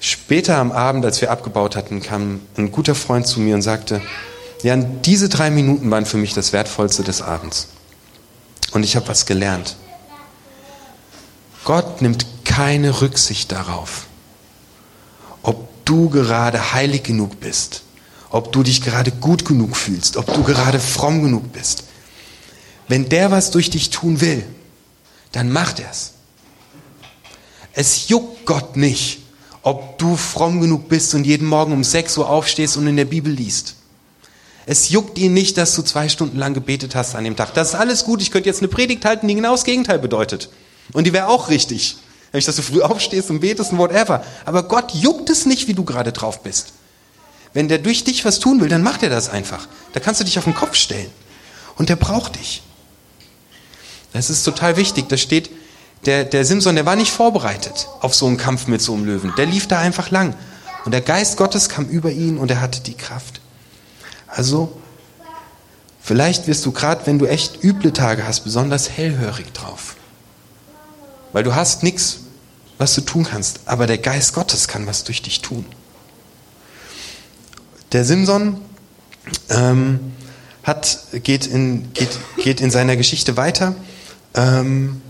Später 0.00 0.56
am 0.56 0.72
Abend, 0.72 1.04
als 1.04 1.20
wir 1.20 1.30
abgebaut 1.30 1.76
hatten, 1.76 2.00
kam 2.00 2.40
ein 2.56 2.72
guter 2.72 2.94
Freund 2.94 3.26
zu 3.26 3.38
mir 3.40 3.54
und 3.54 3.62
sagte, 3.62 4.00
ja, 4.62 4.76
diese 4.76 5.28
drei 5.28 5.50
Minuten 5.50 5.90
waren 5.90 6.06
für 6.06 6.16
mich 6.16 6.32
das 6.32 6.54
Wertvollste 6.54 7.02
des 7.02 7.20
Abends. 7.20 7.68
Und 8.72 8.82
ich 8.82 8.96
habe 8.96 9.08
was 9.08 9.26
gelernt. 9.26 9.76
Gott 11.64 12.00
nimmt 12.00 12.26
keine 12.44 13.02
Rücksicht 13.02 13.52
darauf, 13.52 14.06
ob 15.42 15.68
du 15.84 16.08
gerade 16.08 16.72
heilig 16.72 17.02
genug 17.02 17.38
bist, 17.40 17.82
ob 18.30 18.52
du 18.52 18.62
dich 18.62 18.80
gerade 18.80 19.10
gut 19.10 19.44
genug 19.44 19.76
fühlst, 19.76 20.16
ob 20.16 20.32
du 20.32 20.42
gerade 20.42 20.80
fromm 20.80 21.22
genug 21.22 21.52
bist. 21.52 21.84
Wenn 22.90 23.08
der 23.08 23.30
was 23.30 23.52
durch 23.52 23.70
dich 23.70 23.90
tun 23.90 24.20
will, 24.20 24.44
dann 25.30 25.52
macht 25.52 25.78
er 25.78 25.88
es. 25.88 26.14
Es 27.72 28.08
juckt 28.08 28.44
Gott 28.46 28.76
nicht, 28.76 29.20
ob 29.62 29.96
du 29.98 30.16
fromm 30.16 30.60
genug 30.60 30.88
bist 30.88 31.14
und 31.14 31.24
jeden 31.24 31.46
Morgen 31.46 31.72
um 31.72 31.84
6 31.84 32.18
Uhr 32.18 32.28
aufstehst 32.28 32.76
und 32.76 32.88
in 32.88 32.96
der 32.96 33.04
Bibel 33.04 33.32
liest. 33.32 33.76
Es 34.66 34.88
juckt 34.88 35.18
ihn 35.18 35.34
nicht, 35.34 35.56
dass 35.56 35.76
du 35.76 35.82
zwei 35.82 36.08
Stunden 36.08 36.36
lang 36.36 36.52
gebetet 36.52 36.96
hast 36.96 37.14
an 37.14 37.22
dem 37.22 37.36
Tag. 37.36 37.54
Das 37.54 37.68
ist 37.68 37.74
alles 37.76 38.02
gut. 38.04 38.20
Ich 38.22 38.32
könnte 38.32 38.48
jetzt 38.48 38.58
eine 38.58 38.66
Predigt 38.66 39.04
halten, 39.04 39.28
die 39.28 39.36
genau 39.36 39.52
das 39.52 39.62
Gegenteil 39.62 40.00
bedeutet. 40.00 40.50
Und 40.92 41.06
die 41.06 41.12
wäre 41.12 41.28
auch 41.28 41.48
richtig. 41.48 41.96
Nämlich, 42.32 42.46
dass 42.46 42.56
du 42.56 42.62
früh 42.62 42.82
aufstehst 42.82 43.30
und 43.30 43.38
betest 43.38 43.70
und 43.70 43.78
whatever. 43.78 44.24
Aber 44.44 44.64
Gott 44.64 44.90
juckt 44.94 45.30
es 45.30 45.46
nicht, 45.46 45.68
wie 45.68 45.74
du 45.74 45.84
gerade 45.84 46.10
drauf 46.10 46.42
bist. 46.42 46.72
Wenn 47.52 47.68
der 47.68 47.78
durch 47.78 48.02
dich 48.02 48.24
was 48.24 48.40
tun 48.40 48.60
will, 48.60 48.68
dann 48.68 48.82
macht 48.82 49.04
er 49.04 49.10
das 49.10 49.30
einfach. 49.30 49.68
Da 49.92 50.00
kannst 50.00 50.20
du 50.20 50.24
dich 50.24 50.38
auf 50.38 50.44
den 50.44 50.56
Kopf 50.56 50.74
stellen. 50.74 51.12
Und 51.76 51.88
der 51.88 51.94
braucht 51.94 52.34
dich. 52.34 52.64
Das 54.12 54.30
ist 54.30 54.44
total 54.44 54.76
wichtig. 54.76 55.08
Da 55.08 55.16
steht, 55.16 55.50
der, 56.06 56.24
der 56.24 56.44
Simson, 56.44 56.74
der 56.74 56.86
war 56.86 56.96
nicht 56.96 57.12
vorbereitet 57.12 57.88
auf 58.00 58.14
so 58.14 58.26
einen 58.26 58.36
Kampf 58.36 58.66
mit 58.66 58.80
so 58.80 58.94
einem 58.94 59.04
Löwen. 59.04 59.32
Der 59.36 59.46
lief 59.46 59.68
da 59.68 59.78
einfach 59.78 60.10
lang. 60.10 60.34
Und 60.84 60.92
der 60.92 61.02
Geist 61.02 61.36
Gottes 61.36 61.68
kam 61.68 61.86
über 61.86 62.10
ihn 62.10 62.38
und 62.38 62.50
er 62.50 62.60
hatte 62.60 62.80
die 62.80 62.96
Kraft. 62.96 63.40
Also, 64.26 64.80
vielleicht 66.00 66.46
wirst 66.46 66.64
du 66.64 66.72
gerade, 66.72 67.06
wenn 67.06 67.18
du 67.18 67.26
echt 67.26 67.62
üble 67.62 67.92
Tage 67.92 68.26
hast, 68.26 68.40
besonders 68.40 68.88
hellhörig 68.88 69.52
drauf. 69.52 69.96
Weil 71.32 71.44
du 71.44 71.54
hast 71.54 71.82
nichts, 71.82 72.20
was 72.78 72.94
du 72.94 73.02
tun 73.02 73.24
kannst, 73.24 73.60
aber 73.66 73.86
der 73.86 73.98
Geist 73.98 74.32
Gottes 74.32 74.68
kann 74.68 74.86
was 74.86 75.04
durch 75.04 75.20
dich 75.20 75.42
tun. 75.42 75.66
Der 77.92 78.04
Simson 78.04 78.60
ähm, 79.50 80.12
hat, 80.62 80.98
geht, 81.22 81.46
in, 81.46 81.92
geht, 81.92 82.18
geht 82.36 82.60
in 82.60 82.70
seiner 82.70 82.96
Geschichte 82.96 83.36
weiter. 83.36 83.74
Ähm, 84.34 85.02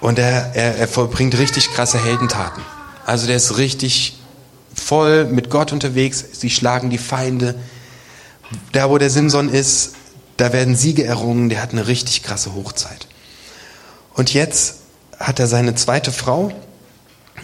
und 0.00 0.18
er, 0.18 0.54
er, 0.54 0.76
er 0.76 0.88
vollbringt 0.88 1.36
richtig 1.38 1.70
krasse 1.72 2.02
Heldentaten. 2.02 2.62
Also 3.04 3.26
der 3.26 3.36
ist 3.36 3.58
richtig 3.58 4.18
voll 4.74 5.26
mit 5.26 5.50
Gott 5.50 5.72
unterwegs, 5.72 6.24
sie 6.32 6.50
schlagen 6.50 6.90
die 6.90 6.98
Feinde. 6.98 7.54
Da, 8.72 8.90
wo 8.90 8.98
der 8.98 9.10
Simson 9.10 9.48
ist, 9.48 9.94
da 10.36 10.52
werden 10.52 10.74
Siege 10.74 11.04
errungen, 11.04 11.48
der 11.48 11.62
hat 11.62 11.72
eine 11.72 11.86
richtig 11.86 12.22
krasse 12.22 12.54
Hochzeit. 12.54 13.06
Und 14.14 14.32
jetzt 14.32 14.76
hat 15.18 15.38
er 15.38 15.46
seine 15.46 15.74
zweite 15.74 16.12
Frau 16.12 16.50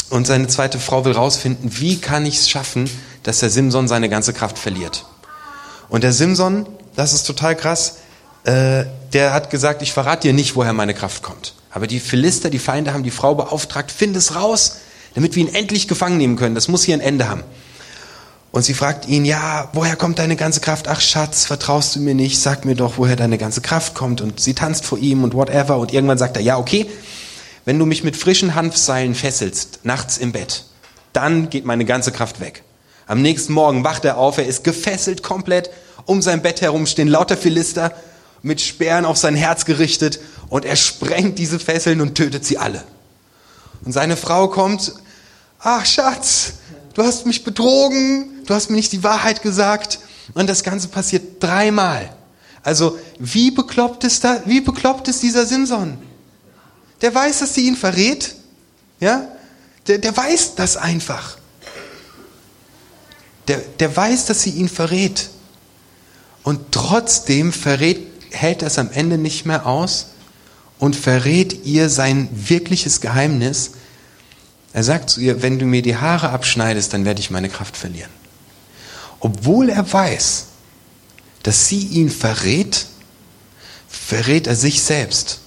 und 0.09 0.27
seine 0.27 0.49
zweite 0.49 0.79
Frau 0.79 1.05
will 1.05 1.13
rausfinden, 1.13 1.79
wie 1.79 2.01
kann 2.01 2.25
ich 2.25 2.37
es 2.39 2.49
schaffen, 2.49 2.89
dass 3.23 3.41
der 3.41 3.51
Simson 3.51 3.87
seine 3.87 4.09
ganze 4.09 4.33
Kraft 4.33 4.59
verliert. 4.59 5.05
Und 5.89 6.05
der 6.05 6.13
Simson, 6.13 6.67
das 6.97 7.13
ist 7.13 7.25
total 7.25 7.55
krass, 7.55 7.99
äh, 8.47 8.87
der 9.12 9.33
hat 9.33 9.50
gesagt, 9.50 9.83
ich 9.83 9.93
verrate 9.93 10.29
dir 10.29 10.33
nicht, 10.33 10.55
woher 10.55 10.73
meine 10.73 10.95
Kraft 10.95 11.23
kommt. 11.23 11.55
Aber 11.71 11.87
die 11.87 11.99
Philister, 12.00 12.49
die 12.49 12.61
Feinde, 12.61 12.95
haben 12.95 13.03
die 13.03 13.11
Frau 13.11 13.35
beauftragt, 13.35 13.91
find 13.91 14.17
es 14.17 14.37
raus, 14.37 14.76
damit 15.15 15.35
wir 15.35 15.43
ihn 15.43 15.55
endlich 15.55 15.88
gefangen 15.88 16.17
nehmen 16.17 16.37
können. 16.37 16.55
Das 16.55 16.69
muss 16.69 16.85
hier 16.85 16.95
ein 16.95 17.00
Ende 17.00 17.29
haben. 17.29 17.43
Und 18.53 18.62
sie 18.62 18.75
fragt 18.75 19.09
ihn, 19.09 19.25
ja, 19.25 19.69
woher 19.73 19.97
kommt 19.97 20.21
deine 20.21 20.37
ganze 20.37 20.61
Kraft? 20.61 20.87
Ach 20.88 21.00
Schatz, 21.00 21.45
vertraust 21.45 21.97
du 21.97 22.00
mir 22.00 22.15
nicht? 22.15 22.38
Sag 22.38 22.65
mir 22.65 22.76
doch, 22.76 22.99
woher 22.99 23.17
deine 23.17 23.37
ganze 23.37 23.61
Kraft 23.61 23.95
kommt. 23.95 24.21
Und 24.21 24.38
sie 24.38 24.55
tanzt 24.55 24.87
vor 24.87 24.99
ihm 24.99 25.25
und 25.25 25.35
whatever. 25.35 25.79
Und 25.79 25.93
irgendwann 25.93 26.19
sagt 26.19 26.37
er, 26.37 26.43
ja, 26.43 26.57
okay, 26.57 26.87
wenn 27.65 27.79
du 27.79 27.85
mich 27.85 28.05
mit 28.05 28.17
frischen 28.17 28.55
Hanfseilen 28.55 29.17
fesselst, 29.17 29.81
nachts 29.83 30.19
im 30.19 30.31
Bett, 30.31 30.65
dann 31.12 31.50
geht 31.50 31.65
meine 31.65 31.85
ganze 31.85 32.12
Kraft 32.12 32.41
weg. 32.41 32.62
Am 33.09 33.21
nächsten 33.23 33.53
Morgen 33.53 33.83
wacht 33.83 34.05
er 34.05 34.19
auf, 34.19 34.38
er 34.38 34.47
ist 34.47 34.62
gefesselt 34.62 35.25
komplett. 35.25 35.69
Um 36.05 36.23
sein 36.23 36.43
Bett 36.43 36.61
herum 36.61 36.87
stehen 36.87 37.09
lauter 37.09 37.37
Philister 37.37 37.93
mit 38.47 38.61
Speeren 38.61 39.05
auf 39.05 39.17
sein 39.17 39.35
Herz 39.35 39.65
gerichtet 39.65 40.21
und 40.49 40.65
er 40.65 40.76
sprengt 40.76 41.38
diese 41.38 41.59
Fesseln 41.59 42.00
und 42.00 42.15
tötet 42.15 42.45
sie 42.45 42.59
alle. 42.59 42.85
Und 43.85 43.93
seine 43.93 44.17
Frau 44.17 44.49
kommt 44.49 44.93
ach 45.59 45.85
Schatz, 45.85 46.55
du 46.95 47.03
hast 47.03 47.26
mich 47.26 47.43
betrogen, 47.43 48.45
du 48.47 48.55
hast 48.55 48.71
mir 48.71 48.76
nicht 48.76 48.93
die 48.93 49.03
Wahrheit 49.03 49.43
gesagt. 49.43 49.99
Und 50.35 50.49
das 50.49 50.62
Ganze 50.62 50.88
passiert 50.88 51.43
dreimal. 51.43 52.15
Also 52.62 52.99
wie 53.19 53.50
bekloppt 53.50 54.05
ist, 54.05 54.25
da, 54.25 54.43
wie 54.45 54.61
bekloppt 54.61 55.09
ist 55.09 55.23
dieser 55.23 55.47
Simson? 55.47 55.99
Der 57.00 57.15
weiß, 57.15 57.41
dass 57.41 57.55
sie 57.55 57.67
ihn 57.67 57.76
verrät. 57.76 58.35
Ja? 59.00 59.29
Der, 59.87 59.99
der 59.99 60.17
weiß 60.17 60.55
das 60.55 60.76
einfach. 60.76 61.37
Der, 63.49 63.59
der 63.59 63.97
weiß, 63.97 64.26
dass 64.26 64.43
sie 64.43 64.50
ihn 64.50 64.69
verrät. 64.69 65.31
Und 66.43 66.73
trotzdem 66.73 67.53
verrät, 67.53 68.16
hält 68.30 68.62
es 68.62 68.78
am 68.78 68.90
Ende 68.90 69.18
nicht 69.18 69.47
mehr 69.47 69.66
aus 69.66 70.09
und 70.78 70.97
verrät 70.97 71.64
ihr 71.64 71.88
sein 71.88 72.28
wirkliches 72.33 73.00
Geheimnis, 73.00 73.73
er 74.73 74.85
sagt 74.85 75.09
zu 75.09 75.21
ihr, 75.21 75.40
wenn 75.40 75.59
du 75.59 75.64
mir 75.64 75.80
die 75.80 75.97
Haare 75.97 76.28
abschneidest, 76.28 76.92
dann 76.92 77.06
werde 77.06 77.21
ich 77.21 77.30
meine 77.30 77.49
Kraft 77.49 77.78
verlieren. 77.78 78.11
Obwohl 79.21 79.71
er 79.71 79.90
weiß, 79.90 80.49
dass 81.42 81.68
sie 81.68 81.87
ihn 81.87 82.11
verrät, 82.11 82.87
verrät 83.88 84.47
er 84.47 84.54
sich 84.54 84.83
selbst. 84.83 85.40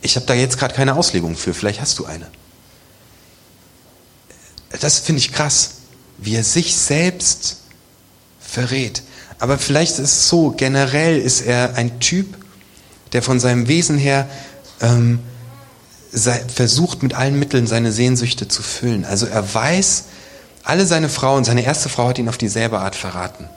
Ich 0.00 0.14
habe 0.14 0.26
da 0.26 0.34
jetzt 0.34 0.58
gerade 0.58 0.74
keine 0.74 0.94
Auslegung 0.94 1.36
für, 1.36 1.52
vielleicht 1.52 1.80
hast 1.80 1.98
du 1.98 2.04
eine. 2.04 2.30
Das 4.80 5.00
finde 5.00 5.18
ich 5.18 5.32
krass, 5.32 5.78
wie 6.18 6.36
er 6.36 6.44
sich 6.44 6.76
selbst 6.76 7.62
verrät. 8.46 9.02
Aber 9.38 9.58
vielleicht 9.58 9.98
ist 9.98 10.12
es 10.12 10.28
so, 10.28 10.54
generell 10.56 11.18
ist 11.18 11.42
er 11.42 11.74
ein 11.74 12.00
Typ, 12.00 12.34
der 13.12 13.22
von 13.22 13.40
seinem 13.40 13.68
Wesen 13.68 13.98
her 13.98 14.28
ähm, 14.80 15.20
versucht 16.12 17.02
mit 17.02 17.14
allen 17.14 17.38
Mitteln 17.38 17.66
seine 17.66 17.92
Sehnsüchte 17.92 18.48
zu 18.48 18.62
füllen. 18.62 19.04
Also 19.04 19.26
er 19.26 19.54
weiß, 19.54 20.04
alle 20.64 20.86
seine 20.86 21.08
Frauen, 21.08 21.44
seine 21.44 21.64
erste 21.64 21.88
Frau 21.88 22.08
hat 22.08 22.18
ihn 22.18 22.28
auf 22.28 22.38
dieselbe 22.38 22.80
Art 22.80 22.96
verraten. 22.96 23.48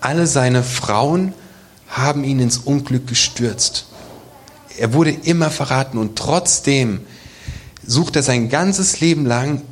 Alle 0.00 0.26
seine 0.26 0.62
Frauen 0.62 1.32
haben 1.88 2.24
ihn 2.24 2.38
ins 2.38 2.58
Unglück 2.58 3.06
gestürzt. 3.06 3.86
Er 4.76 4.92
wurde 4.92 5.10
immer 5.10 5.50
verraten 5.50 5.98
und 5.98 6.16
trotzdem 6.16 7.00
sucht 7.84 8.16
er 8.16 8.22
sein 8.22 8.48
ganzes 8.48 9.00
Leben 9.00 9.26
lang, 9.26 9.62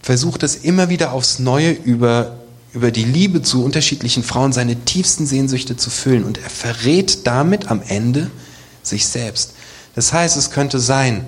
versucht 0.00 0.42
es 0.42 0.56
immer 0.56 0.88
wieder 0.88 1.12
aufs 1.12 1.38
Neue 1.38 1.70
über, 1.70 2.38
über 2.72 2.90
die 2.90 3.04
Liebe 3.04 3.42
zu 3.42 3.64
unterschiedlichen 3.64 4.22
Frauen 4.22 4.52
seine 4.52 4.76
tiefsten 4.76 5.26
Sehnsüchte 5.26 5.76
zu 5.76 5.90
füllen 5.90 6.24
und 6.24 6.38
er 6.38 6.50
verrät 6.50 7.26
damit 7.26 7.70
am 7.70 7.82
Ende 7.82 8.30
sich 8.82 9.06
selbst. 9.06 9.54
Das 9.94 10.12
heißt, 10.12 10.36
es 10.36 10.50
könnte 10.50 10.80
sein, 10.80 11.26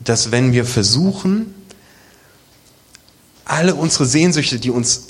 dass 0.00 0.30
wenn 0.30 0.52
wir 0.52 0.64
versuchen, 0.64 1.54
alle 3.44 3.74
unsere 3.74 4.06
Sehnsüchte, 4.06 4.58
die 4.58 4.70
uns 4.70 5.04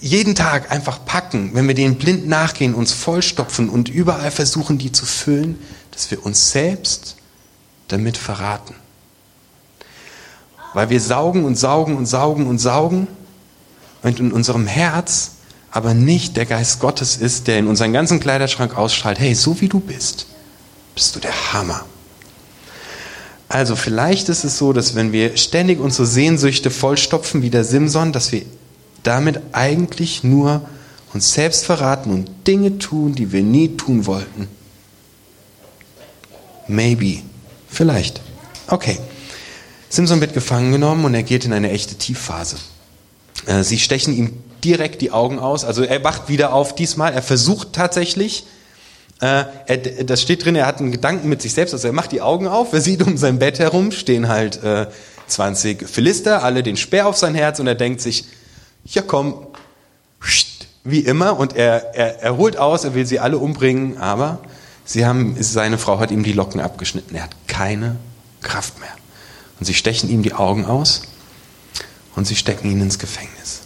jeden 0.00 0.34
Tag 0.34 0.72
einfach 0.72 1.04
packen, 1.04 1.54
wenn 1.54 1.68
wir 1.68 1.74
denen 1.74 1.96
blind 1.96 2.26
nachgehen, 2.26 2.74
uns 2.74 2.92
vollstopfen 2.92 3.68
und 3.68 3.90
überall 3.90 4.30
versuchen, 4.30 4.78
die 4.78 4.92
zu 4.92 5.04
füllen, 5.04 5.58
dass 5.90 6.10
wir 6.10 6.24
uns 6.24 6.52
selbst 6.52 7.16
damit 7.88 8.16
verraten. 8.16 8.74
Weil 10.74 10.90
wir 10.90 11.00
saugen 11.00 11.44
und 11.44 11.56
saugen 11.56 11.96
und 11.96 12.06
saugen 12.06 12.46
und 12.46 12.58
saugen 12.58 13.08
und 14.02 14.20
in 14.20 14.32
unserem 14.32 14.66
Herz 14.66 15.32
aber 15.70 15.94
nicht 15.94 16.36
der 16.36 16.46
Geist 16.46 16.80
Gottes 16.80 17.16
ist, 17.16 17.46
der 17.46 17.58
in 17.58 17.68
unseren 17.68 17.92
ganzen 17.92 18.18
Kleiderschrank 18.18 18.76
ausstrahlt, 18.76 19.20
hey, 19.20 19.34
so 19.34 19.60
wie 19.60 19.68
du 19.68 19.78
bist, 19.78 20.26
bist 20.94 21.14
du 21.14 21.20
der 21.20 21.52
Hammer. 21.52 21.84
Also 23.48 23.76
vielleicht 23.76 24.28
ist 24.28 24.44
es 24.44 24.58
so, 24.58 24.72
dass 24.72 24.94
wenn 24.94 25.12
wir 25.12 25.36
ständig 25.36 25.80
unsere 25.80 26.06
Sehnsüchte 26.06 26.70
vollstopfen 26.70 27.42
wie 27.42 27.50
der 27.50 27.64
Simson, 27.64 28.12
dass 28.12 28.32
wir 28.32 28.42
damit 29.02 29.40
eigentlich 29.52 30.22
nur 30.24 30.62
uns 31.12 31.32
selbst 31.32 31.64
verraten 31.64 32.12
und 32.12 32.46
Dinge 32.46 32.78
tun, 32.78 33.14
die 33.14 33.32
wir 33.32 33.42
nie 33.42 33.76
tun 33.76 34.06
wollten. 34.06 34.48
Maybe. 36.68 37.22
Vielleicht. 37.68 38.20
Okay. 38.68 38.98
Simson 39.90 40.20
wird 40.20 40.32
gefangen 40.32 40.70
genommen 40.72 41.04
und 41.04 41.14
er 41.14 41.24
geht 41.24 41.44
in 41.44 41.52
eine 41.52 41.70
echte 41.70 41.96
Tiefphase. 41.96 42.56
Äh, 43.46 43.64
sie 43.64 43.78
stechen 43.78 44.16
ihm 44.16 44.42
direkt 44.64 45.02
die 45.02 45.10
Augen 45.10 45.38
aus. 45.38 45.64
Also 45.64 45.82
er 45.82 46.02
wacht 46.04 46.28
wieder 46.28 46.52
auf 46.52 46.74
diesmal. 46.74 47.12
Er 47.12 47.22
versucht 47.22 47.72
tatsächlich, 47.72 48.46
äh, 49.20 49.44
er, 49.66 49.76
das 50.04 50.22
steht 50.22 50.44
drin, 50.44 50.54
er 50.54 50.66
hat 50.66 50.78
einen 50.78 50.92
Gedanken 50.92 51.28
mit 51.28 51.42
sich 51.42 51.52
selbst. 51.52 51.74
Also 51.74 51.88
er 51.88 51.92
macht 51.92 52.12
die 52.12 52.22
Augen 52.22 52.46
auf, 52.46 52.72
er 52.72 52.80
sieht 52.80 53.02
um 53.02 53.16
sein 53.16 53.40
Bett 53.40 53.58
herum, 53.58 53.90
stehen 53.90 54.28
halt 54.28 54.62
äh, 54.62 54.86
20 55.26 55.88
Philister, 55.88 56.44
alle 56.44 56.62
den 56.62 56.76
Speer 56.76 57.08
auf 57.08 57.16
sein 57.16 57.34
Herz 57.34 57.58
und 57.58 57.66
er 57.66 57.74
denkt 57.74 58.00
sich, 58.00 58.24
ja 58.84 59.02
komm, 59.02 59.46
wie 60.84 61.00
immer. 61.00 61.36
Und 61.36 61.56
er, 61.56 61.94
er, 61.96 62.22
er 62.22 62.36
holt 62.36 62.56
aus, 62.56 62.84
er 62.84 62.94
will 62.94 63.06
sie 63.06 63.18
alle 63.18 63.38
umbringen, 63.38 63.98
aber 63.98 64.38
sie 64.84 65.04
haben, 65.04 65.36
seine 65.40 65.78
Frau 65.78 65.98
hat 65.98 66.12
ihm 66.12 66.22
die 66.22 66.32
Locken 66.32 66.60
abgeschnitten. 66.60 67.16
Er 67.16 67.24
hat 67.24 67.36
keine 67.48 67.96
Kraft 68.40 68.78
mehr. 68.78 68.90
Und 69.60 69.66
sie 69.66 69.74
stechen 69.74 70.10
ihm 70.10 70.22
die 70.22 70.32
Augen 70.32 70.64
aus 70.64 71.02
und 72.16 72.26
sie 72.26 72.34
stecken 72.34 72.70
ihn 72.70 72.80
ins 72.80 72.98
Gefängnis. 72.98 73.60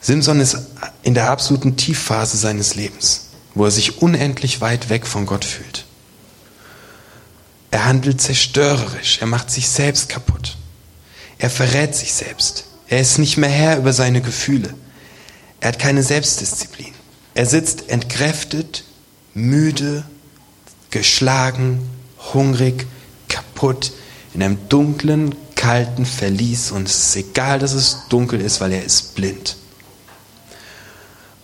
Simson 0.00 0.40
ist 0.40 0.56
in 1.02 1.14
der 1.14 1.30
absoluten 1.30 1.76
Tiefphase 1.76 2.36
seines 2.36 2.74
Lebens, 2.74 3.28
wo 3.54 3.64
er 3.64 3.70
sich 3.70 4.00
unendlich 4.00 4.60
weit 4.60 4.90
weg 4.90 5.06
von 5.06 5.26
Gott 5.26 5.44
fühlt. 5.44 5.86
Er 7.70 7.84
handelt 7.86 8.20
zerstörerisch, 8.20 9.18
er 9.20 9.26
macht 9.26 9.50
sich 9.50 9.68
selbst 9.68 10.08
kaputt. 10.08 10.56
Er 11.38 11.50
verrät 11.50 11.94
sich 11.94 12.12
selbst. 12.12 12.64
Er 12.88 13.00
ist 13.00 13.18
nicht 13.18 13.36
mehr 13.36 13.50
Herr 13.50 13.78
über 13.78 13.92
seine 13.92 14.20
Gefühle. 14.20 14.74
Er 15.60 15.68
hat 15.68 15.78
keine 15.78 16.02
Selbstdisziplin. 16.02 16.92
Er 17.34 17.46
sitzt 17.46 17.88
entkräftet, 17.88 18.84
müde, 19.32 20.04
geschlagen, 20.90 21.88
hungrig, 22.34 22.86
kaputt 23.60 23.92
in 24.32 24.42
einem 24.42 24.68
dunklen, 24.68 25.34
kalten 25.54 26.06
Verlies 26.06 26.70
und 26.70 26.88
es 26.88 27.08
ist 27.08 27.16
egal, 27.16 27.58
dass 27.58 27.72
es 27.72 28.08
dunkel 28.08 28.40
ist, 28.40 28.60
weil 28.60 28.72
er 28.72 28.84
ist 28.84 29.14
blind. 29.14 29.56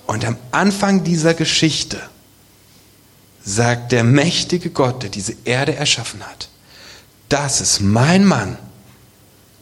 Und 0.06 0.24
am 0.24 0.36
Anfang 0.52 1.04
dieser 1.04 1.34
Geschichte 1.34 2.00
sagt 3.44 3.92
der 3.92 4.04
mächtige 4.04 4.70
Gott, 4.70 5.02
der 5.02 5.10
diese 5.10 5.36
Erde 5.44 5.74
erschaffen 5.74 6.22
hat, 6.24 6.48
das 7.28 7.60
ist 7.60 7.80
mein 7.80 8.24
Mann, 8.24 8.56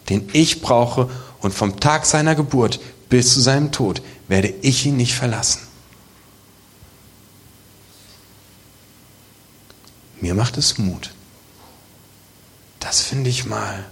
den 0.09 0.29
ich 0.33 0.61
brauche 0.61 1.11
und 1.41 1.55
vom 1.55 1.81
Tag 1.81 2.07
seiner 2.07 2.35
Geburt 2.35 2.79
bis 3.09 3.33
zu 3.33 3.41
seinem 3.41 3.73
Tod 3.73 4.03
werde 4.29 4.53
ich 4.61 4.87
ihn 4.87 4.97
nicht 4.97 5.15
verlassen. 5.15 5.61
Mir 10.21 10.35
macht 10.35 10.57
es 10.57 10.79
Mut. 10.79 11.11
Das 12.85 13.01
finde 13.01 13.31
ich 13.31 13.47
mal 13.47 13.83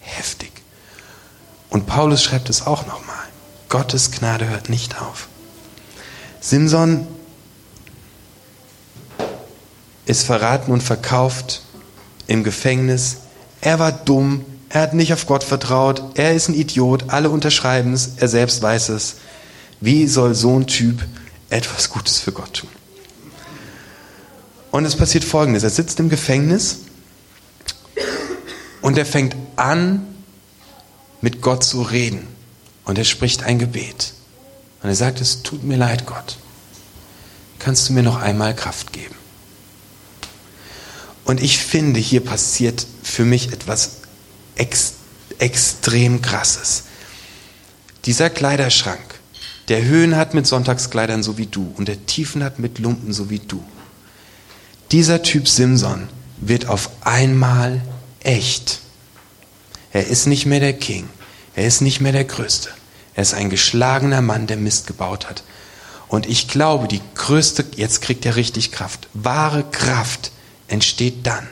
heftig. 0.00 0.52
Und 1.70 1.86
Paulus 1.86 2.22
schreibt 2.22 2.50
es 2.50 2.66
auch 2.66 2.86
nochmal. 2.86 3.24
Gottes 3.70 4.10
Gnade 4.10 4.48
hört 4.48 4.68
nicht 4.68 5.00
auf. 5.00 5.28
Simson 6.40 7.06
ist 10.04 10.24
verraten 10.24 10.72
und 10.72 10.82
verkauft 10.82 11.62
im 12.26 12.44
Gefängnis. 12.44 13.16
Er 13.62 13.78
war 13.78 13.92
dumm, 13.92 14.44
er 14.68 14.82
hat 14.82 14.94
nicht 14.94 15.14
auf 15.14 15.26
Gott 15.26 15.42
vertraut, 15.42 16.18
er 16.18 16.34
ist 16.34 16.48
ein 16.48 16.54
Idiot, 16.54 17.06
alle 17.08 17.30
unterschreiben 17.30 17.94
es, 17.94 18.10
er 18.18 18.28
selbst 18.28 18.60
weiß 18.60 18.90
es. 18.90 19.16
Wie 19.80 20.06
soll 20.06 20.34
so 20.34 20.56
ein 20.56 20.66
Typ 20.66 21.02
etwas 21.48 21.88
Gutes 21.88 22.20
für 22.20 22.32
Gott 22.32 22.52
tun? 22.52 22.70
Und 24.70 24.84
es 24.84 24.96
passiert 24.96 25.24
folgendes: 25.24 25.62
Er 25.62 25.70
sitzt 25.70 25.98
im 25.98 26.10
Gefängnis 26.10 26.80
und 28.82 28.98
er 28.98 29.06
fängt 29.06 29.36
an, 29.56 30.06
mit 31.20 31.40
Gott 31.40 31.64
zu 31.64 31.82
reden. 31.82 32.26
Und 32.84 32.98
er 32.98 33.04
spricht 33.04 33.42
ein 33.42 33.58
Gebet. 33.58 34.12
Und 34.82 34.88
er 34.88 34.94
sagt, 34.94 35.20
es 35.20 35.42
tut 35.42 35.64
mir 35.64 35.76
leid, 35.76 36.06
Gott. 36.06 36.36
Kannst 37.58 37.88
du 37.88 37.94
mir 37.94 38.02
noch 38.02 38.20
einmal 38.20 38.54
Kraft 38.54 38.92
geben? 38.92 39.14
Und 41.24 41.42
ich 41.42 41.58
finde, 41.58 41.98
hier 41.98 42.24
passiert 42.24 42.86
für 43.02 43.24
mich 43.24 43.52
etwas 43.52 44.02
ex 44.54 44.92
extrem 45.38 46.22
krasses. 46.22 46.84
Dieser 48.04 48.30
Kleiderschrank, 48.30 49.20
der 49.68 49.84
Höhen 49.84 50.16
hat 50.16 50.32
mit 50.32 50.46
Sonntagskleidern 50.46 51.22
so 51.22 51.36
wie 51.36 51.46
du 51.46 51.74
und 51.76 51.88
der 51.88 52.06
Tiefen 52.06 52.44
hat 52.44 52.58
mit 52.58 52.78
Lumpen 52.78 53.12
so 53.12 53.28
wie 53.28 53.40
du. 53.40 53.62
Dieser 54.92 55.22
Typ 55.22 55.48
Simson 55.48 56.08
wird 56.38 56.68
auf 56.68 56.90
einmal 57.00 57.82
echt. 58.26 58.80
Er 59.92 60.06
ist 60.06 60.26
nicht 60.26 60.46
mehr 60.46 60.60
der 60.60 60.74
King. 60.74 61.08
Er 61.54 61.66
ist 61.66 61.80
nicht 61.80 62.00
mehr 62.00 62.12
der 62.12 62.24
Größte. 62.24 62.70
Er 63.14 63.22
ist 63.22 63.34
ein 63.34 63.48
geschlagener 63.48 64.20
Mann, 64.20 64.46
der 64.46 64.58
Mist 64.58 64.86
gebaut 64.86 65.28
hat. 65.28 65.42
Und 66.08 66.26
ich 66.26 66.48
glaube, 66.48 66.86
die 66.86 67.00
größte, 67.14 67.64
jetzt 67.76 68.02
kriegt 68.02 68.26
er 68.26 68.36
richtig 68.36 68.72
Kraft, 68.72 69.08
wahre 69.14 69.64
Kraft 69.64 70.30
entsteht 70.68 71.26
dann, 71.26 71.48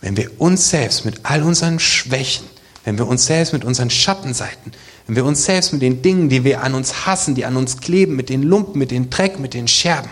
wenn 0.00 0.16
wir 0.16 0.40
uns 0.40 0.70
selbst 0.70 1.04
mit 1.04 1.20
all 1.24 1.42
unseren 1.42 1.78
Schwächen, 1.78 2.46
wenn 2.84 2.98
wir 2.98 3.06
uns 3.06 3.26
selbst 3.26 3.52
mit 3.52 3.64
unseren 3.64 3.90
Schattenseiten, 3.90 4.72
wenn 5.06 5.16
wir 5.16 5.24
uns 5.24 5.44
selbst 5.44 5.72
mit 5.72 5.82
den 5.82 6.02
Dingen, 6.02 6.28
die 6.28 6.44
wir 6.44 6.62
an 6.62 6.74
uns 6.74 7.06
hassen, 7.06 7.34
die 7.34 7.44
an 7.44 7.56
uns 7.56 7.78
kleben, 7.78 8.16
mit 8.16 8.28
den 8.28 8.42
Lumpen, 8.42 8.78
mit 8.78 8.90
den 8.90 9.10
Dreck, 9.10 9.38
mit 9.38 9.54
den 9.54 9.68
Scherben, 9.68 10.10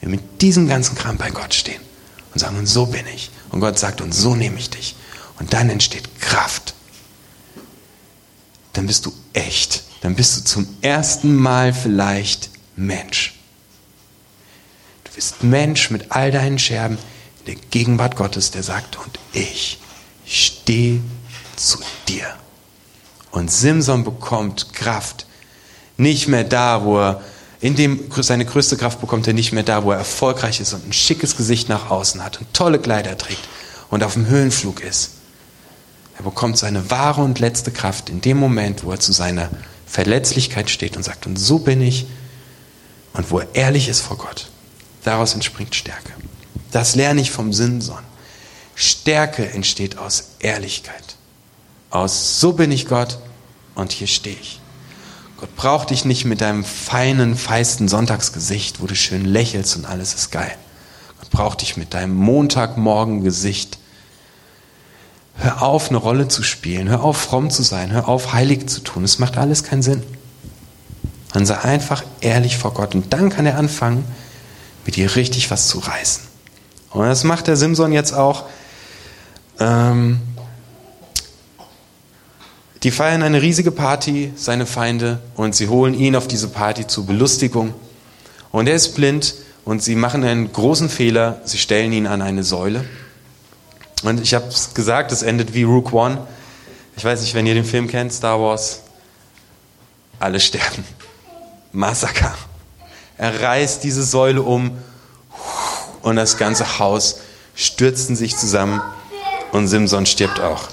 wenn 0.00 0.12
wir 0.12 0.18
mit 0.18 0.42
diesem 0.42 0.68
ganzen 0.68 0.96
Kram 0.96 1.18
bei 1.18 1.30
Gott 1.30 1.54
stehen 1.54 1.80
und 2.32 2.40
sagen, 2.40 2.56
und 2.56 2.66
so 2.66 2.86
bin 2.86 3.04
ich. 3.14 3.30
Und 3.50 3.60
Gott 3.60 3.78
sagt, 3.78 4.00
und 4.00 4.14
so 4.14 4.34
nehme 4.34 4.58
ich 4.58 4.70
dich. 4.70 4.94
Und 5.38 5.52
dann 5.52 5.70
entsteht 5.70 6.20
Kraft. 6.20 6.74
Dann 8.72 8.86
bist 8.86 9.06
du 9.06 9.12
echt. 9.32 9.84
Dann 10.00 10.14
bist 10.14 10.36
du 10.36 10.44
zum 10.44 10.68
ersten 10.82 11.34
Mal 11.34 11.72
vielleicht 11.72 12.50
Mensch. 12.76 13.34
Du 15.04 15.12
bist 15.14 15.42
Mensch 15.42 15.90
mit 15.90 16.12
all 16.12 16.30
deinen 16.30 16.58
Scherben 16.58 16.98
in 17.40 17.46
der 17.46 17.54
Gegenwart 17.70 18.16
Gottes, 18.16 18.50
der 18.50 18.62
sagt, 18.62 18.96
und 18.96 19.18
ich 19.32 19.78
stehe 20.24 21.00
zu 21.56 21.78
dir. 22.06 22.26
Und 23.30 23.50
Simson 23.50 24.04
bekommt 24.04 24.72
Kraft. 24.74 25.26
Nicht 25.96 26.28
mehr 26.28 26.44
da, 26.44 26.84
wo 26.84 26.98
er 26.98 27.20
in 27.60 27.74
dem 27.74 28.08
seine 28.20 28.44
größte 28.44 28.76
Kraft 28.76 29.00
bekommt 29.00 29.26
er 29.26 29.32
nicht 29.32 29.52
mehr 29.52 29.64
da, 29.64 29.82
wo 29.82 29.90
er 29.90 29.98
erfolgreich 29.98 30.60
ist 30.60 30.72
und 30.72 30.86
ein 30.86 30.92
schickes 30.92 31.36
Gesicht 31.36 31.68
nach 31.68 31.90
außen 31.90 32.22
hat 32.22 32.38
und 32.38 32.54
tolle 32.54 32.78
Kleider 32.78 33.18
trägt 33.18 33.48
und 33.90 34.04
auf 34.04 34.14
dem 34.14 34.26
Höhenflug 34.26 34.80
ist. 34.80 35.17
Er 36.18 36.24
bekommt 36.24 36.58
seine 36.58 36.90
wahre 36.90 37.22
und 37.22 37.38
letzte 37.38 37.70
Kraft 37.70 38.10
in 38.10 38.20
dem 38.20 38.36
Moment, 38.38 38.84
wo 38.84 38.90
er 38.90 39.00
zu 39.00 39.12
seiner 39.12 39.48
Verletzlichkeit 39.86 40.68
steht 40.68 40.96
und 40.96 41.04
sagt, 41.04 41.26
und 41.26 41.38
so 41.38 41.60
bin 41.60 41.80
ich, 41.80 42.06
und 43.12 43.30
wo 43.30 43.38
er 43.38 43.54
ehrlich 43.54 43.88
ist 43.88 44.00
vor 44.00 44.18
Gott. 44.18 44.48
Daraus 45.04 45.34
entspringt 45.34 45.74
Stärke. 45.74 46.12
Das 46.70 46.94
lerne 46.94 47.20
ich 47.20 47.30
vom 47.30 47.52
Sinnson. 47.52 48.02
Stärke 48.74 49.50
entsteht 49.50 49.96
aus 49.96 50.32
Ehrlichkeit. 50.40 51.16
Aus 51.90 52.40
so 52.40 52.52
bin 52.52 52.70
ich 52.70 52.86
Gott 52.86 53.18
und 53.74 53.92
hier 53.92 54.06
stehe 54.06 54.36
ich. 54.36 54.60
Gott 55.38 55.54
braucht 55.56 55.90
dich 55.90 56.04
nicht 56.04 56.24
mit 56.24 56.40
deinem 56.40 56.64
feinen, 56.64 57.36
feisten 57.36 57.88
Sonntagsgesicht, 57.88 58.82
wo 58.82 58.86
du 58.86 58.96
schön 58.96 59.24
lächelst 59.24 59.76
und 59.76 59.86
alles 59.86 60.14
ist 60.14 60.30
geil. 60.30 60.54
Gott 61.20 61.30
braucht 61.30 61.60
dich 61.62 61.76
mit 61.76 61.94
deinem 61.94 62.14
Montagmorgen-Gesicht. 62.14 63.77
Hör 65.38 65.62
auf, 65.62 65.88
eine 65.88 65.98
Rolle 65.98 66.26
zu 66.28 66.42
spielen. 66.42 66.88
Hör 66.88 67.04
auf, 67.04 67.16
fromm 67.16 67.50
zu 67.50 67.62
sein. 67.62 67.92
Hör 67.92 68.08
auf, 68.08 68.32
heilig 68.32 68.68
zu 68.68 68.80
tun. 68.80 69.04
Es 69.04 69.18
macht 69.18 69.38
alles 69.38 69.62
keinen 69.62 69.82
Sinn. 69.82 70.02
Dann 71.32 71.46
sei 71.46 71.58
einfach 71.58 72.02
ehrlich 72.20 72.56
vor 72.56 72.74
Gott 72.74 72.94
und 72.94 73.12
dann 73.12 73.30
kann 73.30 73.46
er 73.46 73.56
anfangen, 73.56 74.04
mit 74.84 74.96
dir 74.96 75.14
richtig 75.14 75.50
was 75.50 75.68
zu 75.68 75.78
reißen. 75.78 76.24
Und 76.90 77.06
das 77.06 77.22
macht 77.22 77.46
der 77.46 77.56
Simson 77.56 77.92
jetzt 77.92 78.12
auch. 78.12 78.46
Ähm, 79.60 80.20
die 82.82 82.90
feiern 82.90 83.22
eine 83.22 83.42
riesige 83.42 83.70
Party, 83.70 84.32
seine 84.36 84.64
Feinde, 84.64 85.20
und 85.34 85.54
sie 85.54 85.68
holen 85.68 85.94
ihn 85.94 86.16
auf 86.16 86.28
diese 86.28 86.48
Party 86.48 86.86
zur 86.86 87.06
Belustigung. 87.06 87.74
Und 88.50 88.68
er 88.68 88.74
ist 88.74 88.94
blind 88.94 89.34
und 89.64 89.82
sie 89.82 89.94
machen 89.94 90.24
einen 90.24 90.52
großen 90.52 90.88
Fehler. 90.88 91.40
Sie 91.44 91.58
stellen 91.58 91.92
ihn 91.92 92.06
an 92.06 92.22
eine 92.22 92.42
Säule. 92.42 92.84
Und 94.02 94.20
ich 94.20 94.34
habe 94.34 94.46
es 94.48 94.74
gesagt, 94.74 95.12
es 95.12 95.22
endet 95.22 95.54
wie 95.54 95.64
Rook 95.64 95.92
One. 95.92 96.26
Ich 96.96 97.04
weiß 97.04 97.20
nicht, 97.20 97.34
wenn 97.34 97.46
ihr 97.46 97.54
den 97.54 97.64
Film 97.64 97.88
kennt, 97.88 98.12
Star 98.12 98.40
Wars. 98.40 98.82
Alle 100.18 100.40
sterben. 100.40 100.84
Massaker. 101.72 102.34
Er 103.16 103.40
reißt 103.40 103.82
diese 103.82 104.02
Säule 104.02 104.42
um 104.42 104.78
und 106.02 106.16
das 106.16 106.36
ganze 106.36 106.78
Haus 106.78 107.20
stürzten 107.54 108.14
sich 108.14 108.36
zusammen 108.36 108.80
und 109.52 109.68
Simson 109.68 110.06
stirbt 110.06 110.40
auch. 110.40 110.68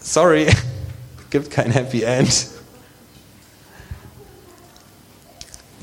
Sorry, 0.00 0.48
gibt 1.30 1.50
kein 1.50 1.70
Happy 1.70 2.02
End. 2.02 2.46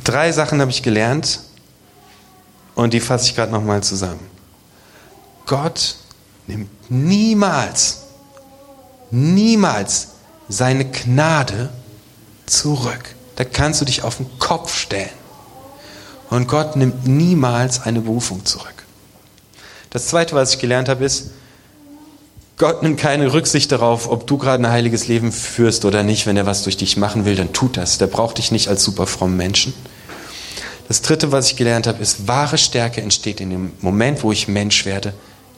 Drei 0.04 0.32
Sachen 0.32 0.60
habe 0.62 0.72
ich 0.72 0.84
gelernt 0.84 1.42
und 2.76 2.94
die 2.94 3.00
fasse 3.00 3.26
ich 3.26 3.36
gerade 3.36 3.52
nochmal 3.52 3.84
zusammen. 3.84 4.37
Gott 5.48 5.96
nimmt 6.46 6.70
niemals, 6.90 8.04
niemals 9.10 10.10
seine 10.48 10.86
Gnade 10.86 11.70
zurück. 12.46 13.16
Da 13.38 13.44
kannst 13.44 13.82
du 13.82 13.86
dich 13.86 14.04
auf 14.04 14.18
den 14.18 14.28
Kopf 14.40 14.76
stellen. 14.76 15.10
Und 16.30 16.48
Gott 16.48 16.76
nimmt 16.76 17.08
niemals 17.08 17.82
eine 17.82 18.02
Berufung 18.02 18.46
zurück. 18.46 18.86
Das 19.90 20.08
Zweite, 20.08 20.36
was 20.36 20.54
ich 20.54 20.60
gelernt 20.60 20.90
habe, 20.90 21.06
ist, 21.06 21.32
Gott 22.58 22.84
nimmt 22.84 23.00
keine 23.00 23.32
Rücksicht 23.34 23.72
darauf, 23.72 24.10
ob 24.10 24.28
du 24.28 24.38
gerade 24.38 24.64
ein 24.64 24.72
heiliges 24.72 25.08
Leben 25.08 25.32
führst 25.32 25.86
oder 25.86 26.04
nicht. 26.04 26.26
Wenn 26.26 26.38
er 26.38 26.46
was 26.46 26.64
durch 26.64 26.76
dich 26.76 26.98
machen 26.98 27.24
will, 27.24 27.36
dann 27.36 27.54
tut 27.54 27.78
das. 27.78 28.00
Der 28.00 28.08
braucht 28.08 28.40
dich 28.40 28.52
nicht 28.52 28.68
als 28.68 28.84
super 28.84 29.08
frommen 29.08 29.38
Menschen. 29.38 29.74
Das 30.88 31.02
Dritte, 31.02 31.32
was 31.32 31.52
ich 31.52 31.56
gelernt 31.56 31.86
habe, 31.86 32.02
ist, 32.02 32.28
wahre 32.28 32.58
Stärke 32.58 33.02
entsteht 33.02 33.40
in 33.40 33.52
dem 33.52 33.72
Moment, 33.82 34.24
wo 34.24 34.32
ich 34.32 34.48
Mensch 34.48 34.86
werde, 34.86 35.14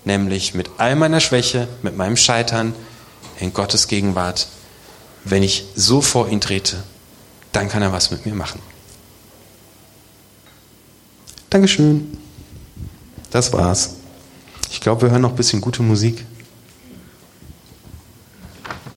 nämlich 0.10 0.56
mit 0.56 0.72
all 0.78 0.96
meiner 0.96 1.20
Schwäche, 1.20 1.68
mit 1.84 1.96
meinem 1.96 2.18
Scheitern, 2.18 2.74
in 3.40 3.54
Gottes 3.54 3.88
Gegenwart. 3.88 4.48
Wenn 5.24 5.44
ich 5.44 5.66
so 5.76 6.02
vor 6.02 6.30
ihn 6.30 6.42
trete, 6.42 6.84
dann 7.52 7.70
kann 7.70 7.84
er 7.84 7.94
was 7.94 8.10
mit 8.10 8.26
mir 8.26 8.34
machen. 8.34 8.60
Dankeschön. 11.50 12.18
Das 13.30 13.54
war's. 13.54 13.96
Ich 14.72 14.82
glaube, 14.82 15.04
wir 15.04 15.12
hören 15.12 15.22
noch 15.22 15.32
ein 15.32 15.36
bisschen 15.36 15.62
gute 15.62 15.84
Musik. 15.84 16.26